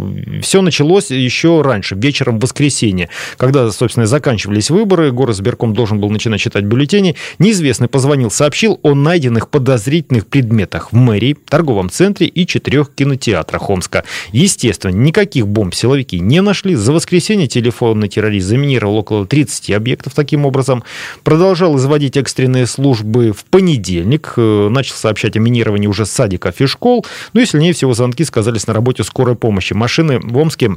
Все 0.42 0.62
началось 0.62 1.11
еще 1.11 1.62
раньше, 1.62 1.95
вечером 1.95 2.38
в 2.38 2.42
воскресенье, 2.42 3.09
когда, 3.37 3.71
собственно, 3.71 4.07
заканчивались 4.07 4.71
выборы, 4.71 5.12
город 5.12 5.37
сберком 5.37 5.75
должен 5.75 6.00
был 6.00 6.11
начинать 6.11 6.40
читать 6.40 6.64
бюллетени. 6.64 7.16
Неизвестный 7.38 7.88
позвонил, 7.88 8.30
сообщил 8.30 8.78
о 8.82 8.94
найденных 8.94 9.49
подозрительных 9.49 10.26
предметах 10.26 10.92
в 10.92 10.97
мэрии, 10.97 11.37
торговом 11.49 11.90
центре 11.90 12.26
и 12.26 12.47
четырех 12.47 12.94
кинотеатрах 12.94 13.70
Омска. 13.70 14.04
Естественно, 14.32 14.92
никаких 14.92 15.47
бомб 15.47 15.75
силовики 15.75 16.20
не 16.20 16.40
нашли. 16.40 16.75
За 16.75 16.92
воскресенье 16.92 17.47
телефонный 17.49 18.08
террорист 18.08 18.47
заминировал 18.47 18.97
около 18.97 19.26
30 19.26 19.70
объектов 19.73 20.14
таким 20.14 20.47
образом. 20.47 20.85
Продолжал 21.23 21.76
изводить 21.76 22.16
экстренные 22.16 22.66
службы 22.66 23.32
в 23.32 23.44
понедельник. 23.44 24.35
Э, 24.37 24.68
начал 24.68 24.94
сообщать 24.94 25.37
о 25.37 25.40
минировании 25.40 25.87
уже 25.87 26.06
садиков 26.06 26.61
и 26.61 26.66
школ. 26.66 27.04
Ну 27.32 27.40
и 27.40 27.47
сильнее 27.47 27.73
всего 27.73 27.94
звонки 27.94 28.25
сказались 28.25 28.66
на 28.66 28.75
работе 28.75 29.04
скорой 29.04 29.37
помощи. 29.37 29.73
Машины 29.73 30.20
в 30.20 30.37
Омске 30.37 30.73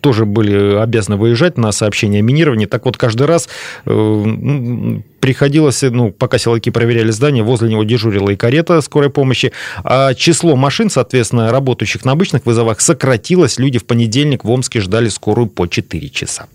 тоже 0.00 0.26
были 0.26 0.76
обязаны 0.76 1.16
выезжать 1.16 1.58
на 1.58 1.72
сообщение 1.72 2.20
о 2.20 2.22
минировании. 2.22 2.66
Так 2.66 2.84
вот, 2.84 2.96
каждый 2.96 3.26
раз 3.26 3.48
э, 3.84 5.00
приходилось, 5.20 5.82
ну, 5.82 6.10
пока 6.10 6.38
силовики 6.38 6.70
проверяли 6.70 7.10
здание, 7.10 7.42
возле 7.42 7.70
него 7.70 7.84
дежурила 7.84 8.30
и 8.30 8.36
карета 8.36 8.80
скорой 8.80 9.10
помощи, 9.10 9.52
а 9.84 10.14
число 10.14 10.56
машин, 10.56 10.90
соответственно, 10.90 11.50
работающих 11.50 12.04
на 12.04 12.12
обычных 12.12 12.46
вызовах 12.46 12.80
сократилось. 12.80 13.58
Люди 13.58 13.78
в 13.78 13.84
понедельник 13.84 14.44
в 14.44 14.50
Омске 14.50 14.80
ждали 14.80 15.08
скорую 15.08 15.48
по 15.48 15.66
4 15.66 16.08
часа. 16.08 16.46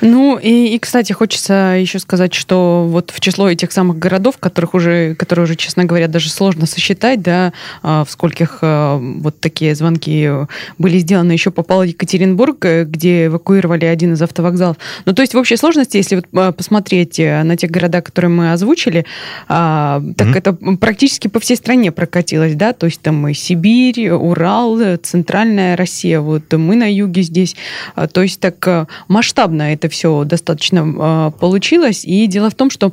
Ну, 0.00 0.38
и, 0.38 0.74
и 0.74 0.78
кстати, 0.78 1.12
хочется 1.12 1.76
еще 1.78 1.98
сказать, 1.98 2.34
что 2.34 2.86
вот 2.88 3.10
в 3.10 3.20
число 3.20 3.48
этих 3.48 3.72
самых 3.72 3.98
городов, 3.98 4.38
которых 4.38 4.74
уже, 4.74 5.14
которые 5.14 5.44
уже, 5.44 5.56
честно 5.56 5.84
говоря, 5.84 6.08
даже 6.08 6.30
сложно 6.30 6.66
сосчитать, 6.66 7.22
да, 7.22 7.52
а, 7.82 8.04
в 8.04 8.10
скольких 8.10 8.58
а, 8.62 8.98
вот 8.98 9.40
такие 9.40 9.74
звонки 9.74 10.30
были 10.78 10.98
сделаны, 10.98 11.32
еще 11.32 11.50
попал 11.50 11.82
Екатеринбург, 11.82 12.64
э, 12.64 12.84
где 12.84 13.26
эвакуировали 13.26 13.84
один 13.84 14.14
из 14.14 14.22
автовокзалов. 14.22 14.76
Ну, 15.04 15.12
то 15.12 15.22
есть 15.22 15.34
в 15.34 15.38
общей 15.38 15.56
сложности, 15.56 15.96
если 15.96 16.16
вот 16.16 16.26
а, 16.32 16.52
посмотреть 16.52 17.18
э, 17.18 17.42
на 17.42 17.56
те 17.56 17.66
города, 17.66 17.93
которые 18.00 18.30
мы 18.30 18.52
озвучили, 18.52 19.04
а, 19.48 20.02
так 20.16 20.28
mm-hmm. 20.28 20.38
это 20.38 20.52
практически 20.76 21.28
по 21.28 21.40
всей 21.40 21.56
стране 21.56 21.92
прокатилось, 21.92 22.54
да, 22.54 22.72
то 22.72 22.86
есть 22.86 23.00
там 23.00 23.28
и 23.28 23.34
Сибирь, 23.34 24.10
Урал, 24.10 24.78
центральная 25.02 25.76
Россия, 25.76 26.20
вот 26.20 26.52
мы 26.52 26.76
на 26.76 26.92
юге 26.92 27.22
здесь, 27.22 27.56
а, 27.94 28.06
то 28.06 28.22
есть 28.22 28.40
так 28.40 28.66
э, 28.66 28.86
масштабно 29.08 29.72
это 29.72 29.88
все 29.88 30.24
достаточно 30.24 30.94
а, 30.98 31.30
получилось, 31.30 32.04
и 32.04 32.26
дело 32.26 32.50
в 32.50 32.54
том, 32.54 32.70
что 32.70 32.92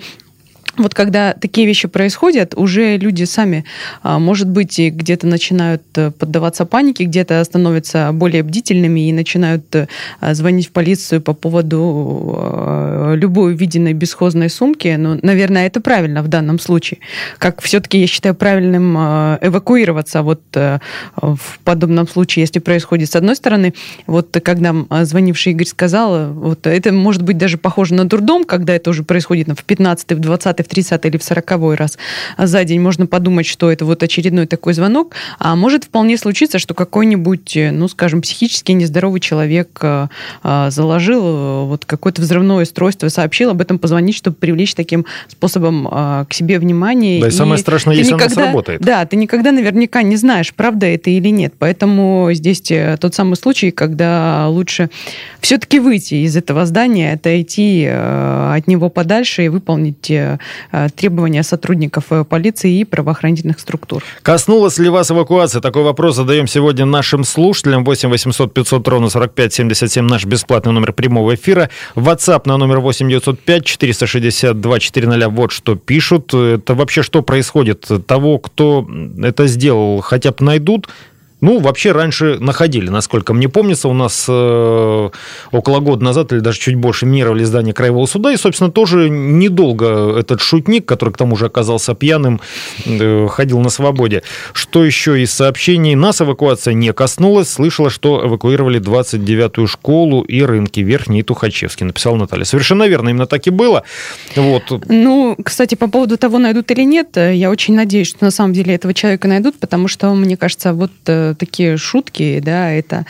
вот 0.77 0.93
когда 0.93 1.33
такие 1.33 1.67
вещи 1.67 1.87
происходят, 1.87 2.53
уже 2.55 2.97
люди 2.97 3.25
сами, 3.25 3.65
а, 4.03 4.19
может 4.19 4.47
быть, 4.47 4.79
где-то 4.79 5.27
начинают 5.27 5.83
э, 5.95 6.11
поддаваться 6.11 6.65
панике, 6.65 7.03
где-то 7.03 7.43
становятся 7.43 8.09
более 8.13 8.41
бдительными 8.43 9.09
и 9.09 9.11
начинают 9.11 9.65
э, 9.75 9.87
звонить 10.31 10.67
в 10.67 10.71
полицию 10.71 11.21
по 11.21 11.33
поводу 11.33 12.35
э, 12.37 13.15
любой 13.17 13.53
увиденной 13.53 13.93
бесхозной 13.93 14.49
сумки. 14.49 14.95
Но, 14.97 15.17
наверное, 15.21 15.67
это 15.67 15.81
правильно 15.81 16.23
в 16.23 16.29
данном 16.29 16.57
случае. 16.57 16.99
Как 17.37 17.61
все-таки 17.61 17.99
я 17.99 18.07
считаю 18.07 18.33
правильным 18.35 18.95
эвакуироваться 18.95 20.21
вот 20.21 20.41
в 20.53 21.59
подобном 21.63 22.07
случае, 22.07 22.41
если 22.43 22.59
происходит 22.59 23.11
с 23.11 23.15
одной 23.15 23.35
стороны. 23.35 23.73
Вот 24.07 24.37
когда 24.43 24.73
звонивший 25.03 25.53
Игорь 25.53 25.67
сказал, 25.67 26.31
вот 26.33 26.65
это 26.67 26.91
может 26.93 27.23
быть 27.23 27.37
даже 27.37 27.57
похоже 27.57 27.95
на 27.95 28.05
дурдом, 28.05 28.43
когда 28.43 28.73
это 28.73 28.89
уже 28.89 29.03
происходит 29.03 29.47
в 29.49 29.63
15 29.63 30.13
в 30.13 30.19
20 30.19 30.61
в 30.61 30.67
30 30.71 31.05
или 31.05 31.17
в 31.17 31.23
40 31.23 31.51
раз 31.75 31.97
за 32.37 32.63
день, 32.63 32.79
можно 32.79 33.05
подумать, 33.05 33.45
что 33.45 33.71
это 33.71 33.85
вот 33.85 34.01
очередной 34.03 34.47
такой 34.47 34.73
звонок, 34.73 35.13
а 35.37 35.55
может 35.55 35.83
вполне 35.83 36.17
случиться, 36.17 36.59
что 36.59 36.73
какой-нибудь, 36.73 37.57
ну, 37.71 37.87
скажем, 37.87 38.21
психически 38.21 38.71
нездоровый 38.71 39.19
человек 39.19 39.77
а, 39.81 40.09
а, 40.43 40.69
заложил 40.71 41.21
э, 41.23 41.65
вот 41.65 41.85
какое-то 41.85 42.21
взрывное 42.21 42.63
устройство, 42.63 43.09
сообщил 43.09 43.49
об 43.49 43.61
этом, 43.61 43.79
позвонить, 43.79 44.15
чтобы 44.15 44.37
привлечь 44.37 44.73
таким 44.73 45.05
способом 45.27 45.87
а, 45.91 46.25
к 46.25 46.33
себе 46.33 46.57
внимание. 46.57 47.19
Да, 47.19 47.27
и, 47.27 47.29
и 47.29 47.33
самое 47.33 47.57
страшное, 47.57 47.95
если 47.95 48.13
никогда, 48.13 48.33
оно 48.33 48.45
сработает. 48.45 48.81
Да, 48.81 49.05
ты 49.05 49.17
никогда 49.17 49.51
наверняка 49.51 50.01
не 50.03 50.15
знаешь, 50.15 50.53
правда 50.53 50.85
это 50.85 51.09
или 51.09 51.29
нет. 51.29 51.53
Поэтому 51.59 52.29
здесь 52.31 52.71
э, 52.71 52.97
тот 52.99 53.13
самый 53.13 53.35
случай, 53.35 53.71
когда 53.71 54.47
лучше 54.47 54.89
все-таки 55.41 55.79
выйти 55.79 56.15
из 56.15 56.37
этого 56.37 56.65
здания, 56.65 57.13
отойти 57.13 57.85
э, 57.87 58.53
от 58.55 58.67
него 58.67 58.89
подальше 58.89 59.45
и 59.45 59.49
выполнить 59.49 60.11
требования 60.95 61.43
сотрудников 61.43 62.05
полиции 62.29 62.79
и 62.79 62.85
правоохранительных 62.85 63.59
структур. 63.59 64.03
Коснулась 64.21 64.77
ли 64.77 64.89
вас 64.89 65.11
эвакуация? 65.11 65.61
Такой 65.61 65.83
вопрос 65.83 66.15
задаем 66.15 66.47
сегодня 66.47 66.85
нашим 66.85 67.23
слушателям. 67.23 67.83
8 67.83 68.09
800 68.09 68.53
500 68.53 68.87
ровно 68.87 69.09
45 69.09 69.53
77 69.53 70.05
наш 70.05 70.25
бесплатный 70.25 70.71
номер 70.73 70.93
прямого 70.93 71.35
эфира. 71.35 71.69
WhatsApp 71.95 72.41
на 72.45 72.57
номер 72.57 72.79
8 72.79 73.09
905 73.09 73.65
462 73.65 74.79
400. 74.79 75.29
Вот 75.29 75.51
что 75.51 75.75
пишут. 75.75 76.33
Это 76.33 76.75
вообще 76.75 77.03
что 77.03 77.21
происходит? 77.21 77.89
Того, 78.07 78.39
кто 78.39 78.87
это 79.21 79.47
сделал, 79.47 80.01
хотя 80.01 80.31
бы 80.31 80.45
найдут, 80.45 80.89
ну, 81.41 81.59
вообще 81.59 81.91
раньше 81.91 82.37
находили, 82.39 82.89
насколько 82.89 83.33
мне 83.33 83.49
помнится, 83.49 83.87
у 83.87 83.93
нас 83.93 84.25
э, 84.29 85.09
около 85.51 85.79
года 85.79 86.03
назад 86.03 86.31
или 86.31 86.39
даже 86.39 86.59
чуть 86.59 86.75
больше 86.75 87.07
минировали 87.07 87.43
здание 87.43 87.73
Краевого 87.73 88.05
суда, 88.05 88.31
и, 88.31 88.37
собственно, 88.37 88.71
тоже 88.71 89.09
недолго 89.09 90.17
этот 90.17 90.39
шутник, 90.39 90.85
который 90.85 91.11
к 91.11 91.17
тому 91.17 91.35
же 91.35 91.47
оказался 91.47 91.95
пьяным, 91.95 92.41
э, 92.85 93.27
ходил 93.27 93.59
на 93.59 93.69
свободе. 93.69 94.21
Что 94.53 94.85
еще 94.85 95.21
из 95.21 95.33
сообщений? 95.33 95.95
Нас 95.95 96.21
эвакуация 96.21 96.75
не 96.75 96.93
коснулась. 96.93 97.49
Слышала, 97.49 97.89
что 97.89 98.25
эвакуировали 98.25 98.79
29-ю 98.79 99.67
школу 99.67 100.21
и 100.21 100.43
рынки 100.43 100.81
Верхний 100.81 101.21
и 101.21 101.23
Тухачевский, 101.23 101.87
написала 101.87 102.17
Наталья. 102.17 102.45
Совершенно 102.45 102.87
верно, 102.87 103.09
именно 103.09 103.25
так 103.25 103.47
и 103.47 103.49
было. 103.49 103.83
Вот. 104.35 104.63
Ну, 104.87 105.35
кстати, 105.43 105.73
по 105.73 105.87
поводу 105.87 106.17
того, 106.17 106.37
найдут 106.37 106.69
или 106.69 106.83
нет, 106.83 107.17
я 107.17 107.49
очень 107.49 107.75
надеюсь, 107.75 108.09
что 108.09 108.25
на 108.25 108.31
самом 108.31 108.53
деле 108.53 108.75
этого 108.75 108.93
человека 108.93 109.27
найдут, 109.27 109.59
потому 109.59 109.87
что, 109.87 110.13
мне 110.13 110.37
кажется, 110.37 110.73
вот 110.73 110.91
э, 111.07 111.30
такие 111.35 111.77
шутки, 111.77 112.41
да, 112.43 112.71
это 112.71 113.05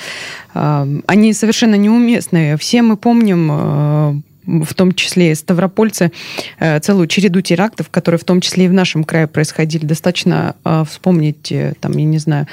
они 0.54 1.34
совершенно 1.34 1.76
неуместные. 1.76 2.58
Все 2.58 2.82
мы 2.82 2.98
помним 2.98 3.50
э, 3.52 4.22
в 4.60 4.74
том 4.74 4.94
числе 4.94 5.32
и 5.32 5.36
ставропольцы, 5.36 6.12
э, 6.60 6.80
целую 6.80 7.08
череду 7.08 7.42
терактов, 7.42 7.90
которые 7.90 8.20
в 8.20 8.24
том 8.24 8.42
числе 8.42 8.66
и 8.66 8.68
в 8.68 8.74
нашем 8.74 9.04
крае 9.04 9.28
происходили. 9.28 9.86
Достаточно 9.86 10.56
э, 10.66 10.84
вспомнить, 10.90 11.52
э, 11.52 11.74
там, 11.80 11.94
я 11.94 12.06
не 12.06 12.18
знаю, 12.18 12.48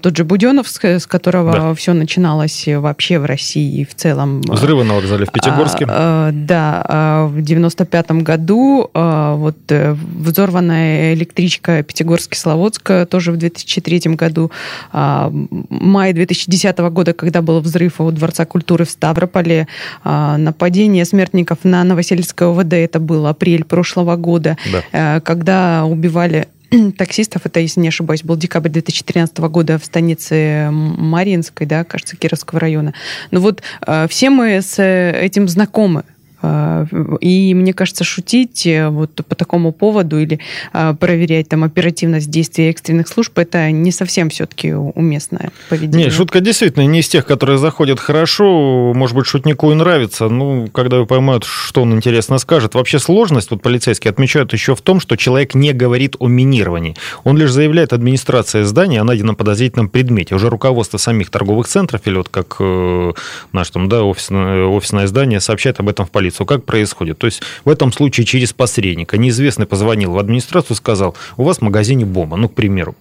тот 0.00 0.16
же 0.16 0.24
Буденов, 0.24 0.68
с 0.68 1.06
которого 1.06 1.52
да. 1.52 1.74
все 1.74 1.92
начиналось 1.92 2.64
вообще 2.66 3.18
в 3.18 3.24
России 3.24 3.80
и 3.80 3.84
в 3.84 3.94
целом. 3.94 4.40
Взрывы 4.42 4.84
на 4.84 4.94
вокзале 4.94 5.26
в 5.26 5.32
Пятигорске. 5.32 5.86
А, 5.88 6.30
да, 6.32 7.26
в 7.28 7.40
95 7.40 8.10
году 8.22 8.90
вот 8.92 9.56
взорванная 9.68 11.14
электричка 11.14 11.82
Пятигорск-Кисловодск 11.82 13.06
тоже 13.06 13.32
в 13.32 13.36
2003 13.36 14.14
году. 14.14 14.50
Май 14.92 16.12
2010 16.12 16.78
года, 16.78 17.12
когда 17.12 17.42
был 17.42 17.60
взрыв 17.60 18.00
у 18.00 18.10
Дворца 18.10 18.44
культуры 18.44 18.84
в 18.84 18.90
Ставрополе, 18.90 19.68
нападение, 20.04 21.04
смерть 21.04 21.34
смертников 21.36 21.58
на 21.64 21.84
Новосельское 21.84 22.48
ОВД, 22.48 22.72
это 22.74 22.98
был 22.98 23.26
апрель 23.26 23.64
прошлого 23.64 24.16
года, 24.16 24.56
да. 24.72 25.16
Э, 25.16 25.20
когда 25.20 25.84
убивали 25.84 26.48
таксистов, 26.96 27.42
это, 27.44 27.60
если 27.60 27.80
не 27.80 27.88
ошибаюсь, 27.88 28.22
был 28.22 28.36
декабрь 28.36 28.70
2013 28.70 29.38
года 29.38 29.78
в 29.78 29.84
станице 29.84 30.68
Маринской, 30.70 31.66
да, 31.66 31.84
кажется, 31.84 32.16
Кировского 32.16 32.60
района. 32.60 32.94
Ну 33.30 33.40
вот 33.40 33.62
э, 33.86 34.06
все 34.08 34.30
мы 34.30 34.62
с 34.62 34.82
этим 34.82 35.46
знакомы. 35.48 36.04
А, 36.42 36.86
и 37.20 37.54
мне 37.54 37.72
кажется, 37.72 38.04
шутить 38.04 38.66
э, 38.66 38.88
вот 38.88 39.10
по 39.26 39.34
такому 39.34 39.72
поводу 39.72 40.18
или 40.18 40.38
а, 40.72 40.94
проверять 40.94 41.48
там 41.48 41.64
оперативность 41.64 42.30
действий 42.30 42.68
экстренных 42.68 43.08
служб, 43.08 43.36
это 43.38 43.70
не 43.70 43.90
совсем 43.90 44.28
все-таки 44.28 44.74
уместное 44.74 45.50
поведение. 45.68 46.06
Нет, 46.06 46.14
шутка 46.14 46.40
действительно 46.40 46.86
не 46.86 47.00
из 47.00 47.08
тех, 47.08 47.24
которые 47.24 47.58
заходят 47.58 48.00
хорошо. 48.00 48.92
Может 48.94 49.16
быть, 49.16 49.26
шутнику 49.26 49.72
и 49.72 49.74
нравится. 49.74 50.28
Ну, 50.28 50.68
когда 50.72 50.96
его 50.96 51.06
поймают, 51.06 51.44
что 51.44 51.82
он 51.82 51.94
интересно 51.94 52.38
скажет. 52.38 52.74
Вообще 52.74 52.98
сложность, 52.98 53.50
вот 53.50 53.62
полицейские 53.62 54.10
отмечают 54.10 54.52
еще 54.52 54.74
в 54.74 54.82
том, 54.82 55.00
что 55.00 55.16
человек 55.16 55.54
не 55.54 55.72
говорит 55.72 56.16
о 56.18 56.28
минировании. 56.28 56.96
Он 57.24 57.38
лишь 57.38 57.50
заявляет 57.50 57.92
администрация 57.92 58.64
здания 58.64 59.00
о 59.00 59.04
найденном 59.04 59.36
подозрительном 59.36 59.88
предмете. 59.88 60.34
Уже 60.34 60.50
руководство 60.50 60.98
самих 60.98 61.30
торговых 61.30 61.66
центров 61.66 62.02
или 62.04 62.16
вот 62.16 62.28
как 62.28 62.56
э, 62.60 63.12
наш 63.52 63.70
там, 63.70 63.88
да, 63.88 64.04
офисное, 64.04 64.66
офисное 64.66 65.06
здание 65.06 65.40
сообщает 65.40 65.80
об 65.80 65.88
этом 65.88 66.06
в 66.06 66.10
полицию 66.10 66.25
полицию. 66.26 66.46
Как 66.46 66.64
происходит? 66.64 67.18
То 67.18 67.26
есть 67.26 67.42
в 67.64 67.70
этом 67.70 67.92
случае 67.92 68.26
через 68.26 68.52
посредника 68.52 69.16
неизвестный 69.16 69.66
позвонил 69.66 70.12
в 70.12 70.18
администрацию, 70.18 70.76
сказал, 70.76 71.14
у 71.36 71.44
вас 71.44 71.58
в 71.58 71.62
магазине 71.62 72.04
бомба, 72.04 72.36
ну, 72.36 72.48
к 72.48 72.54
примеру. 72.54 72.94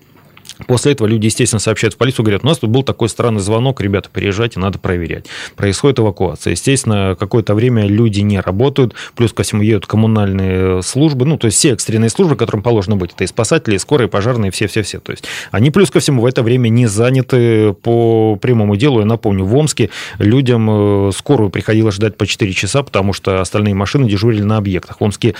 После 0.68 0.94
этого 0.94 1.08
люди, 1.08 1.26
естественно, 1.26 1.60
сообщают 1.60 1.96
в 1.96 1.98
полицию, 1.98 2.26
говорят, 2.26 2.44
у 2.44 2.48
нас 2.48 2.60
тут 2.60 2.70
был 2.70 2.84
такой 2.84 3.10
странный 3.10 3.42
звонок, 3.42 3.82
ребята, 3.82 4.10
приезжайте, 4.12 4.60
надо 4.60 4.80
проверять. 4.80 5.26
Происходит 5.56 6.00
эвакуация. 6.00 6.52
Естественно, 6.52 7.16
какое-то 7.20 7.56
время 7.56 7.88
люди 7.88 8.22
не 8.22 8.40
работают, 8.40 8.94
плюс 9.16 9.34
ко 9.34 9.44
всему 9.44 9.62
едут 9.62 9.86
коммунальные 9.86 10.82
службы, 10.82 11.26
ну, 11.26 11.38
то 11.38 11.46
есть 11.46 11.58
все 11.58 11.74
экстренные 11.74 12.10
службы, 12.10 12.36
которым 12.36 12.62
положено 12.62 12.96
быть, 12.96 13.12
это 13.14 13.24
и 13.24 13.28
спасатели, 13.28 13.76
и 13.76 13.80
скорые, 13.80 14.08
и 14.08 14.12
пожарные, 14.12 14.52
все-все-все. 14.52 15.00
То 15.00 15.12
есть 15.12 15.26
они 15.52 15.72
плюс 15.72 15.92
ко 15.92 16.00
всему 16.00 16.22
в 16.22 16.26
это 16.26 16.44
время 16.44 16.70
не 16.70 16.88
заняты 16.88 17.74
по 17.74 18.38
прямому 18.38 18.76
делу. 18.76 19.00
Я 19.00 19.06
напомню, 19.06 19.46
в 19.46 19.56
Омске 19.56 19.90
людям 20.20 21.10
э, 21.10 21.12
скорую 21.14 21.50
приходилось 21.50 21.96
ждать 21.96 22.18
по 22.18 22.26
4 22.26 22.54
часа, 22.54 22.84
потому 22.84 23.14
что 23.14 23.42
остальные 23.42 23.74
машины 23.74 24.10
дежурили 24.10 24.44
на 24.44 24.58
объектах. 24.58 25.00
В 25.00 25.04
Омске 25.04 25.36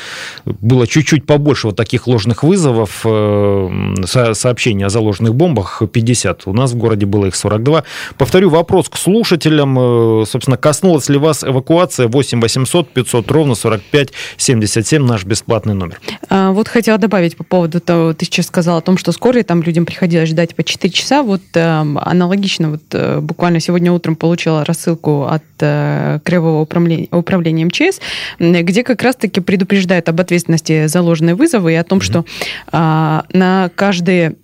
было 0.46 0.88
чуть-чуть 0.88 1.26
побольше 1.26 1.68
вот 1.68 1.76
таких 1.76 2.08
ложных 2.08 2.44
вызовов, 2.44 3.02
э, 3.06 3.94
сообщений 4.34 4.86
о 4.86 4.90
заложенных 5.06 5.36
бомбах 5.36 5.84
50. 5.92 6.48
У 6.48 6.54
нас 6.54 6.72
в 6.72 6.78
городе 6.78 7.06
было 7.06 7.28
их 7.28 7.36
42. 7.36 7.84
Повторю 8.18 8.50
вопрос 8.50 8.90
к 8.90 8.98
слушателям. 8.98 9.78
Э, 9.80 10.26
собственно, 10.26 10.58
коснулась 10.58 11.10
ли 11.10 11.18
вас 11.18 11.44
эвакуация 11.44 12.08
8 12.08 12.42
800 12.42 12.90
500 12.90 13.32
ровно 13.32 13.56
45 13.56 14.10
77 14.38 15.06
наш 15.06 15.26
бесплатный 15.26 15.74
номер? 15.74 16.00
А, 16.30 16.52
вот 16.52 16.68
хотела 16.68 16.98
добавить 16.98 17.38
по 17.38 17.44
поводу 17.44 17.80
того, 17.80 18.14
ты 18.14 18.26
сейчас 18.26 18.48
сказал 18.48 18.78
о 18.78 18.82
том, 18.82 18.98
что 18.98 19.12
скорые 19.12 19.44
там 19.44 19.62
людям 19.62 19.86
приходилось 19.86 20.30
ждать 20.30 20.56
по 20.56 20.64
4 20.64 20.92
часа. 20.92 21.22
Вот 21.22 21.42
э, 21.54 21.62
аналогично, 21.62 22.72
вот 22.72 22.84
э, 22.92 23.20
буквально 23.20 23.60
сегодня 23.60 23.92
утром 23.92 24.16
получила 24.16 24.66
рассылку 24.66 25.24
от 25.26 25.44
Кривого 25.58 26.62
управления, 26.62 27.08
управления 27.12 27.66
МЧС, 27.66 28.02
где 28.40 28.84
как 28.84 29.02
раз-таки 29.02 29.40
предупреждают 29.40 30.10
об 30.10 30.20
ответственности 30.20 30.88
за 30.88 31.02
ложные 31.02 31.36
вызовы 31.36 31.72
и 31.72 31.76
о 31.76 31.84
том, 31.84 32.00
mm-hmm. 32.00 32.02
что 32.02 32.26
а, 32.72 33.24
на 33.32 33.70
каждые 33.76 34.36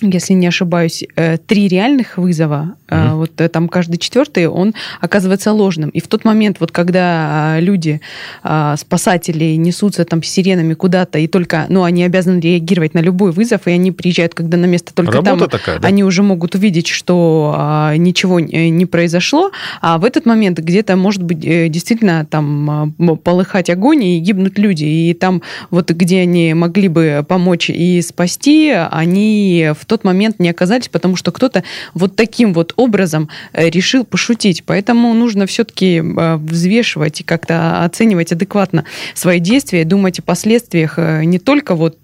если 0.00 0.34
не 0.34 0.46
ошибаюсь, 0.46 1.04
э, 1.16 1.38
три 1.38 1.68
реальных 1.68 2.18
вызова, 2.18 2.74
mm-hmm. 2.88 3.14
вот 3.16 3.40
э, 3.40 3.48
там 3.48 3.68
каждый 3.68 3.98
четвертый, 3.98 4.46
он 4.46 4.74
оказывается 5.00 5.52
ложным. 5.52 5.90
И 5.90 6.00
в 6.00 6.06
тот 6.06 6.24
момент, 6.24 6.58
вот 6.60 6.70
когда 6.70 7.56
а, 7.56 7.60
люди, 7.60 8.00
а, 8.42 8.76
спасатели 8.76 9.56
несутся 9.56 10.04
там 10.04 10.22
с 10.22 10.28
сиренами 10.28 10.74
куда-то, 10.74 11.18
и 11.18 11.26
только, 11.26 11.66
ну, 11.68 11.82
они 11.82 12.04
обязаны 12.04 12.40
реагировать 12.40 12.94
на 12.94 13.00
любой 13.00 13.32
вызов, 13.32 13.66
и 13.66 13.70
они 13.72 13.90
приезжают, 13.90 14.34
когда 14.34 14.56
на 14.56 14.66
место 14.66 14.94
только 14.94 15.12
Работа 15.14 15.38
там, 15.38 15.48
такая, 15.48 15.78
да? 15.78 15.88
они 15.88 16.04
уже 16.04 16.22
могут 16.22 16.54
увидеть, 16.54 16.86
что 16.86 17.92
ничего 17.96 18.40
не 18.40 18.86
произошло, 18.86 19.50
а 19.80 19.98
в 19.98 20.04
этот 20.04 20.26
момент 20.26 20.58
где-то 20.58 20.96
может 20.96 21.22
быть 21.22 21.40
действительно 21.40 22.24
там 22.24 22.94
полыхать 23.24 23.70
огонь 23.70 24.04
и 24.04 24.18
гибнут 24.18 24.58
люди, 24.58 24.84
и 24.84 25.14
там 25.14 25.42
вот 25.70 25.90
где 25.90 26.20
они 26.20 26.54
могли 26.54 26.88
бы 26.88 27.24
помочь 27.28 27.70
и 27.70 28.00
спасти, 28.02 28.70
они 28.70 29.72
в 29.78 29.87
тот 29.88 30.04
момент 30.04 30.38
не 30.38 30.50
оказались, 30.50 30.88
потому 30.88 31.16
что 31.16 31.32
кто-то 31.32 31.64
вот 31.94 32.14
таким 32.14 32.52
вот 32.52 32.74
образом 32.76 33.28
э, 33.52 33.68
решил 33.70 34.04
пошутить. 34.04 34.62
Поэтому 34.64 35.12
нужно 35.14 35.46
все-таки 35.46 35.96
э, 35.96 36.36
взвешивать 36.36 37.20
и 37.20 37.24
как-то 37.24 37.84
оценивать 37.84 38.32
адекватно 38.32 38.84
свои 39.14 39.40
действия, 39.40 39.84
думать 39.84 40.18
о 40.20 40.22
последствиях 40.22 40.94
э, 40.98 41.24
не 41.24 41.38
только 41.38 41.74
вот 41.74 41.98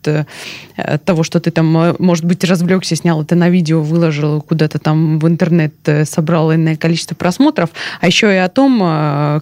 того, 1.04 1.22
что 1.22 1.38
ты 1.38 1.52
там, 1.52 1.94
может 1.98 2.24
быть, 2.24 2.42
развлекся, 2.42 2.96
снял 2.96 3.22
это 3.22 3.36
на 3.36 3.48
видео, 3.48 3.80
выложил 3.80 4.40
куда-то 4.40 4.80
там 4.80 5.20
в 5.20 5.28
интернет, 5.28 5.72
собрал 6.04 6.52
иное 6.52 6.76
количество 6.76 7.14
просмотров, 7.14 7.70
а 8.00 8.06
еще 8.06 8.32
и 8.32 8.38
о 8.38 8.48
том, 8.48 8.80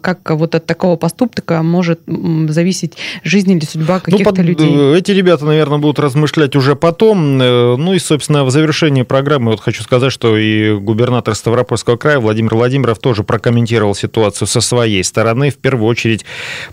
как 0.02 0.30
вот 0.30 0.54
от 0.54 0.66
такого 0.66 0.96
поступка 0.96 1.62
может 1.62 2.00
зависеть 2.48 2.98
жизнь 3.24 3.50
или 3.50 3.64
судьба 3.64 4.02
ну, 4.06 4.18
каких-то 4.18 4.42
ну, 4.42 4.42
людей. 4.42 4.98
Эти 4.98 5.12
ребята, 5.12 5.46
наверное, 5.46 5.78
будут 5.78 5.98
размышлять 5.98 6.54
уже 6.54 6.76
потом. 6.76 7.38
Ну 7.38 7.94
и, 7.94 7.98
собственно, 7.98 8.31
собственно, 8.32 8.44
в 8.44 8.50
завершении 8.50 9.02
программы 9.02 9.50
вот 9.50 9.60
хочу 9.60 9.82
сказать, 9.82 10.10
что 10.10 10.38
и 10.38 10.74
губернатор 10.78 11.34
Ставропольского 11.34 11.96
края 11.96 12.18
Владимир 12.18 12.54
Владимиров 12.54 12.98
тоже 12.98 13.24
прокомментировал 13.24 13.94
ситуацию 13.94 14.48
со 14.48 14.60
своей 14.62 15.04
стороны, 15.04 15.50
в 15.50 15.56
первую 15.56 15.86
очередь 15.88 16.24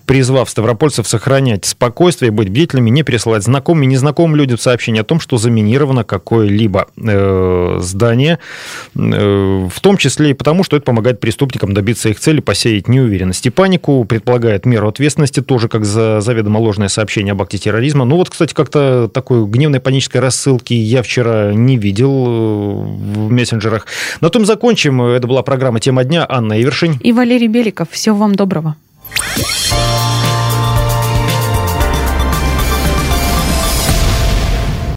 призвав 0.05 0.49
ставропольцев 0.49 1.07
сохранять 1.07 1.65
спокойствие, 1.65 2.31
быть 2.31 2.49
бдительными, 2.49 2.89
не 2.89 3.03
присылать 3.03 3.43
знакомым 3.43 3.83
и 3.83 3.87
незнакомым 3.87 4.37
людям 4.37 4.57
сообщения 4.57 5.01
о 5.01 5.03
том, 5.03 5.19
что 5.19 5.37
заминировано 5.37 6.03
какое-либо 6.05 6.87
э, 6.95 7.79
здание, 7.81 8.39
э, 8.95 9.67
в 9.69 9.79
том 9.81 9.97
числе 9.97 10.31
и 10.31 10.33
потому, 10.33 10.63
что 10.63 10.77
это 10.77 10.85
помогает 10.85 11.19
преступникам 11.19 11.73
добиться 11.73 12.09
их 12.09 12.19
цели, 12.19 12.39
посеять 12.39 12.87
неуверенность 12.87 13.45
и 13.45 13.49
панику, 13.49 14.05
предполагает 14.05 14.65
меру 14.65 14.87
ответственности, 14.87 15.41
тоже 15.41 15.67
как 15.67 15.83
за 15.83 16.21
заведомо 16.21 16.59
ложное 16.59 16.87
сообщение 16.87 17.33
об 17.33 17.41
акте 17.41 17.57
терроризма. 17.57 18.05
Ну 18.05 18.15
вот, 18.15 18.29
кстати, 18.29 18.53
как-то 18.53 19.09
такой 19.13 19.45
гневной 19.45 19.81
панической 19.81 20.21
рассылки 20.21 20.73
я 20.73 21.03
вчера 21.03 21.48
не 21.53 21.77
видел 21.77 22.25
э, 22.27 22.81
в 23.15 23.31
мессенджерах. 23.31 23.85
На 24.21 24.29
том 24.29 24.45
закончим. 24.45 25.01
Это 25.01 25.27
была 25.27 25.43
программа 25.43 25.79
«Тема 25.79 26.03
дня». 26.03 26.25
Анна 26.27 26.61
Ивершин. 26.61 26.97
И 27.01 27.11
Валерий 27.11 27.47
Беликов. 27.47 27.89
Всего 27.91 28.15
вам 28.17 28.35
доброго. 28.35 28.75